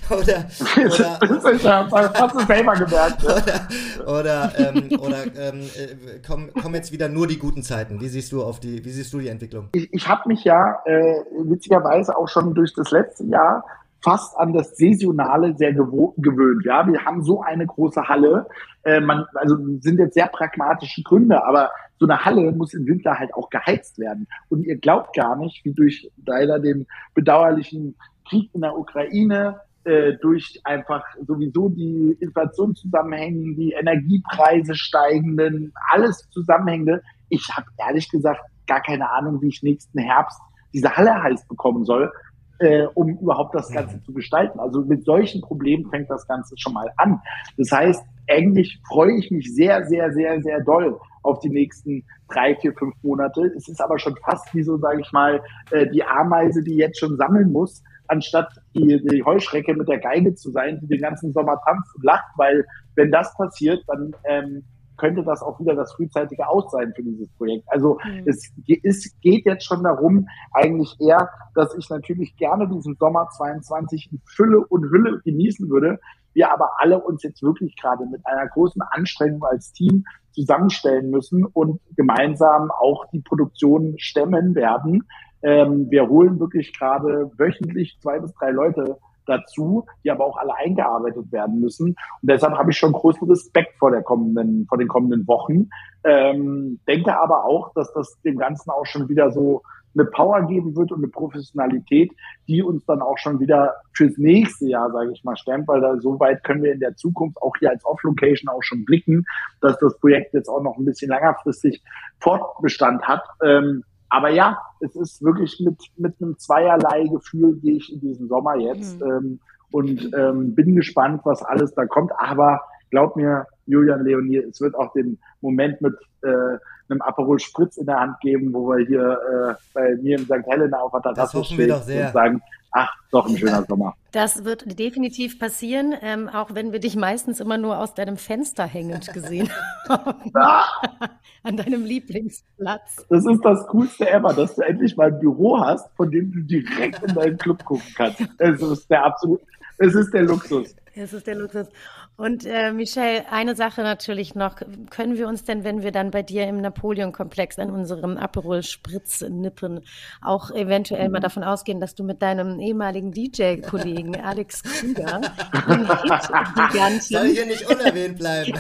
[0.10, 0.46] oder,
[0.86, 3.24] oder, hast du selber gemerkt.
[3.24, 3.68] Oder,
[4.06, 8.02] oder, ähm, oder ähm, äh, kommen, kommen jetzt wieder nur die guten Zeiten?
[8.02, 9.70] Wie siehst du auf die, wie siehst du die Entwicklung?
[9.72, 13.64] Ich, ich habe mich ja äh, witzigerweise auch schon durch das letzte Jahr
[14.06, 16.64] fast an das Saisonale sehr gewöhnt.
[16.64, 18.46] Ja, wir haben so eine große Halle.
[18.84, 23.18] Äh, man, also sind jetzt sehr pragmatische Gründe, aber so eine Halle muss im Winter
[23.18, 24.28] halt auch geheizt werden.
[24.50, 26.86] Und ihr glaubt gar nicht, wie durch leider den
[27.16, 27.96] bedauerlichen
[28.30, 37.02] Krieg in der Ukraine, äh, durch einfach sowieso die Inflationszusammenhänge, die Energiepreise steigenden, alles Zusammenhängende.
[37.30, 40.40] Ich habe ehrlich gesagt gar keine Ahnung, wie ich nächsten Herbst
[40.76, 42.12] diese Halle heiß bekommen soll,
[42.60, 44.60] äh, um überhaupt das Ganze zu gestalten.
[44.60, 47.20] Also mit solchen Problemen fängt das Ganze schon mal an.
[47.58, 52.56] Das heißt, eigentlich freue ich mich sehr, sehr, sehr, sehr doll auf die nächsten drei,
[52.56, 53.52] vier, fünf Monate.
[53.56, 55.42] Es ist aber schon fast wie so, sage ich mal,
[55.72, 60.36] äh, die Ameise, die jetzt schon sammeln muss, anstatt die, die Heuschrecke mit der Geige
[60.36, 64.64] zu sein, die den ganzen Sommer tanzt und lacht, weil wenn das passiert, dann ähm,
[64.98, 67.66] könnte das auch wieder das frühzeitige Aus sein für dieses Projekt.
[67.68, 68.24] Also mhm.
[68.26, 68.52] es,
[68.84, 74.22] es geht jetzt schon darum, eigentlich eher, dass ich natürlich gerne diesen Sommer 22 in
[74.26, 76.00] Fülle und Hülle genießen würde.
[76.34, 81.46] Wir aber alle uns jetzt wirklich gerade mit einer großen Anstrengung als Team zusammenstellen müssen
[81.46, 85.08] und gemeinsam auch die Produktion stemmen werden.
[85.42, 90.56] Ähm, wir holen wirklich gerade wöchentlich zwei bis drei Leute dazu, die aber auch alle
[90.56, 91.88] eingearbeitet werden müssen.
[91.88, 95.70] Und deshalb habe ich schon großen Respekt vor der kommenden, vor den kommenden Wochen.
[96.04, 99.62] Ähm, denke aber auch, dass das dem Ganzen auch schon wieder so
[99.98, 102.12] eine Power geben wird und eine Professionalität,
[102.48, 105.98] die uns dann auch schon wieder fürs nächste Jahr, sage ich mal, stemmt, weil da
[106.00, 109.26] so weit können wir in der Zukunft auch hier als Off-Location auch schon blicken,
[109.62, 111.82] dass das Projekt jetzt auch noch ein bisschen längerfristig
[112.20, 113.24] Fortbestand hat.
[113.44, 113.84] Ähm,
[114.16, 118.56] aber ja, es ist wirklich mit, mit einem zweierlei Gefühl gehe ich in diesen Sommer
[118.56, 119.12] jetzt mhm.
[119.12, 119.40] ähm,
[119.72, 122.12] und ähm, bin gespannt, was alles da kommt.
[122.18, 122.62] Aber
[122.92, 126.58] glaub mir, Julian Leonie, es wird auch den Moment mit äh,
[126.90, 130.46] einem Aperol Spritz in der Hand geben, wo wir hier äh, bei mir in St.
[130.46, 132.42] Helena auf der Terrasse stehen und sagen,
[132.72, 133.96] ach, doch ein schöner Sommer.
[134.12, 138.66] Das wird definitiv passieren, ähm, auch wenn wir dich meistens immer nur aus deinem Fenster
[138.66, 139.50] hängend gesehen
[139.90, 140.32] haben.
[141.44, 143.06] An deinem Lieblingsplatz.
[143.10, 146.42] Das ist das Coolste ever, dass du endlich mal ein Büro hast, von dem du
[146.42, 148.22] direkt in deinen Club gucken kannst.
[148.40, 149.44] Es ist der absolute,
[149.78, 150.76] es ist der Luxus.
[150.98, 151.68] Es ist der Luxus.
[152.16, 154.56] Und äh, Michelle, eine Sache natürlich noch.
[154.90, 159.20] Können wir uns denn, wenn wir dann bei dir im Napoleon-Komplex an unserem Aperol Spritz
[159.22, 159.82] nippen,
[160.22, 165.20] auch eventuell mal davon ausgehen, dass du mit deinem ehemaligen DJ-Kollegen Alex Krüger
[167.02, 168.54] Soll hier nicht unerwähnt bleiben?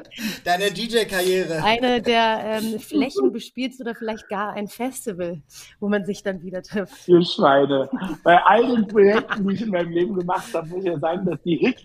[0.44, 1.62] Deine DJ-Karriere.
[1.62, 5.42] Eine der ähm, Flächen bespielst oder vielleicht gar ein Festival,
[5.80, 7.06] wo man sich dann wieder trifft.
[7.06, 7.90] Ihr Schweine.
[8.24, 11.26] Bei all den Projekten, die ich in meinem Leben gemacht habe, muss ich ja sagen,
[11.26, 11.81] dass die Hitgiganten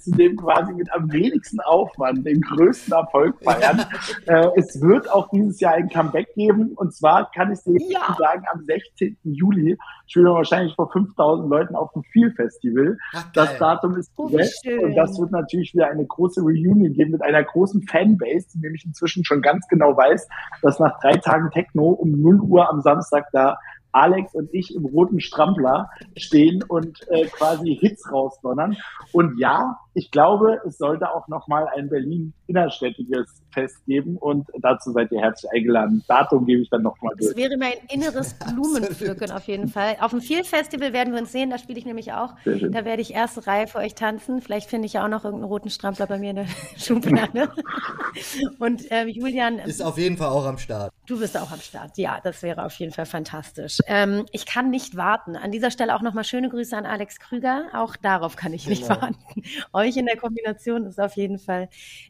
[0.00, 3.84] zu dem quasi quasi mit am wenigsten Aufwand den größten Erfolg feiern.
[4.26, 6.72] äh, es wird auch dieses Jahr ein Comeback geben.
[6.76, 8.14] Und zwar kann ich dir ja.
[8.18, 9.16] sagen, am 16.
[9.24, 9.76] Juli
[10.06, 12.96] spielen wir wahrscheinlich vor 5000 Leuten auf dem Feel Festival.
[13.14, 17.12] Ach, das Datum ist oh, gesetzt und das wird natürlich wieder eine große Reunion geben
[17.12, 20.28] mit einer großen Fanbase, die nämlich inzwischen schon ganz genau weiß,
[20.62, 23.58] dass nach drei Tagen Techno um 0 Uhr am Samstag da
[23.94, 28.76] Alex und ich im roten Strampler stehen und äh, quasi Hits rausdonnern.
[29.12, 34.90] Und ja, ich glaube, es sollte auch nochmal ein Berlin innerstädtiges Fest geben und dazu
[34.90, 36.04] seid ihr herzlich eingeladen.
[36.08, 37.30] Datum gebe ich dann nochmal durch.
[37.30, 39.96] Das wäre mein inneres Blumenpflücken auf jeden Fall.
[40.00, 42.34] Auf dem Feel Festival werden wir uns sehen, da spiele ich nämlich auch.
[42.44, 44.42] Da werde ich erste Reihe für euch tanzen.
[44.42, 47.50] Vielleicht finde ich ja auch noch irgendeinen roten Strampler bei mir in der Schublade.
[48.58, 49.60] und ähm, Julian.
[49.60, 50.92] Ist auf jeden Fall auch am Start.
[51.06, 51.96] Du bist auch am Start.
[51.98, 53.78] Ja, das wäre auf jeden Fall fantastisch.
[53.86, 55.36] Ähm, ich kann nicht warten.
[55.36, 57.66] An dieser Stelle auch nochmal schöne Grüße an Alex Krüger.
[57.74, 59.00] Auch darauf kann ich nicht genau.
[59.00, 59.16] warten.
[59.84, 61.68] Euch in der Kombination ist auf jeden Fall,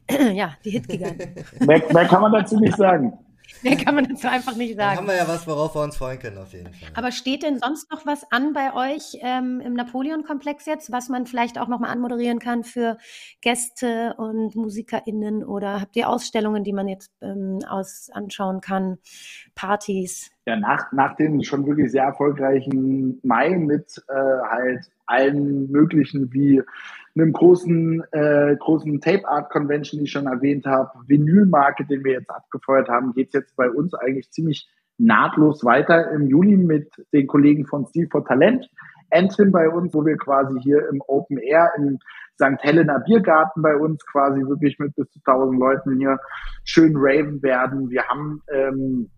[0.33, 1.45] ja, die Hit-Giganten.
[1.65, 3.13] mehr, mehr kann man dazu nicht sagen.
[3.63, 4.95] Mehr kann man dazu einfach nicht sagen.
[4.95, 6.89] Dann haben wir ja was, worauf wir uns freuen können, auf jeden Fall.
[6.95, 11.25] Aber steht denn sonst noch was an bei euch ähm, im Napoleon-Komplex jetzt, was man
[11.25, 12.97] vielleicht auch nochmal anmoderieren kann für
[13.41, 15.43] Gäste und MusikerInnen?
[15.43, 18.97] Oder habt ihr Ausstellungen, die man jetzt ähm, aus anschauen kann?
[19.53, 20.31] Partys?
[20.45, 26.61] Ja, nach, nach dem schon wirklich sehr erfolgreichen Mai mit äh, halt allen möglichen wie
[27.15, 32.13] einem großen, äh, großen Tape Art Convention, die ich schon erwähnt habe, Vinylmarket, den wir
[32.13, 36.89] jetzt abgefeuert haben, geht es jetzt bei uns eigentlich ziemlich nahtlos weiter im Juli mit
[37.13, 38.69] den Kollegen von Steel for Talent.
[39.11, 41.99] Antrim bei uns, wo wir quasi hier im Open Air im
[42.35, 42.61] St.
[42.61, 46.19] Helena Biergarten bei uns quasi wirklich mit bis zu 1000 Leuten hier
[46.63, 47.89] schön raven werden.
[47.89, 49.09] Wir haben ähm,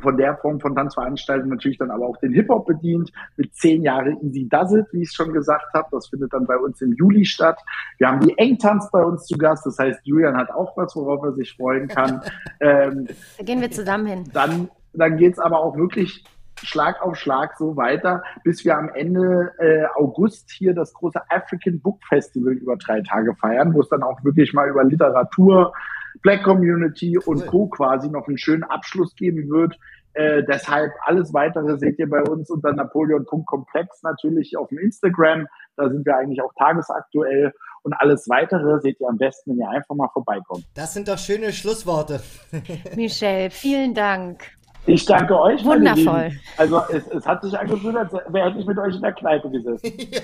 [0.00, 4.10] von der Form von Tanzveranstaltungen natürlich dann aber auch den Hip-Hop bedient, mit zehn Jahre
[4.22, 5.88] Easy Does It, wie ich schon gesagt habe.
[5.90, 7.58] Das findet dann bei uns im Juli statt.
[7.98, 11.24] Wir haben die Engtanz bei uns zu Gast, das heißt, Julian hat auch was, worauf
[11.24, 12.22] er sich freuen kann.
[12.60, 13.06] ähm,
[13.38, 14.24] da gehen wir zusammen hin.
[14.32, 16.24] Dann, dann geht's aber auch wirklich
[16.62, 21.80] Schlag auf Schlag so weiter, bis wir am Ende äh, August hier das große African
[21.80, 25.74] Book Festival über drei Tage feiern, wo es dann auch wirklich mal über Literatur,
[26.22, 27.46] Black Community und cool.
[27.46, 27.66] Co.
[27.68, 29.76] quasi noch einen schönen Abschluss geben wird.
[30.16, 35.46] Äh, deshalb alles weitere seht ihr bei uns unter napoleon.komplex natürlich auf dem Instagram.
[35.76, 37.52] Da sind wir eigentlich auch tagesaktuell.
[37.82, 40.64] Und alles weitere seht ihr am besten, wenn ihr einfach mal vorbeikommt.
[40.74, 42.20] Das sind doch schöne Schlussworte.
[42.96, 44.42] Michelle, vielen Dank.
[44.86, 45.64] Ich danke euch.
[45.64, 46.32] Wundervoll.
[46.56, 49.92] Also es, es, hat sich angefühlt, als wäre ich mit euch in der Kneipe gesessen.
[50.10, 50.20] ja,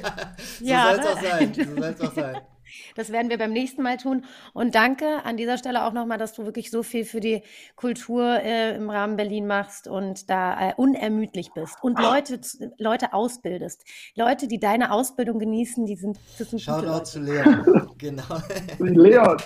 [0.59, 1.55] so ja, soll es auch sein.
[1.55, 2.37] So soll es auch sein.
[2.97, 4.25] Das werden wir beim nächsten Mal tun.
[4.53, 7.43] Und danke an dieser Stelle auch nochmal, dass du wirklich so viel für die
[7.77, 12.41] Kultur äh, im Rahmen Berlin machst und da äh, unermüdlich bist und Leute,
[12.79, 13.85] Leute ausbildest.
[14.17, 17.89] Leute, die deine Ausbildung genießen, die sind, das sind Shoutout zu Leon.
[17.99, 18.39] genau.
[18.79, 19.37] Leon,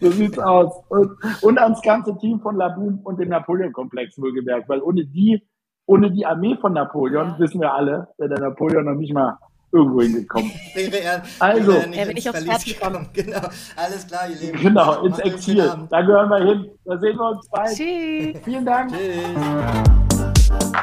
[0.00, 0.72] so sieht's aus.
[0.88, 1.12] Und,
[1.42, 5.42] und ans ganze Team von Laboom und dem Napoleon-Komplex wohlgemerkt, weil ohne die,
[5.86, 7.38] ohne die Armee von Napoleon, ja.
[7.38, 9.38] wissen wir alle, wäre der Napoleon noch nicht mal
[9.74, 10.50] irgendwo hingekommen.
[10.74, 13.08] wäre er, also, wäre er nicht aufs Herz gekommen.
[13.14, 13.40] Genau,
[13.76, 14.60] alles klar, ihr Lieben.
[14.60, 15.72] Genau, ins Exil.
[15.90, 16.70] Da gehören wir hin.
[16.84, 17.76] Da sehen wir uns bald.
[17.76, 18.36] Tschüss.
[18.44, 18.92] Vielen Dank.
[18.92, 20.74] Tschüss.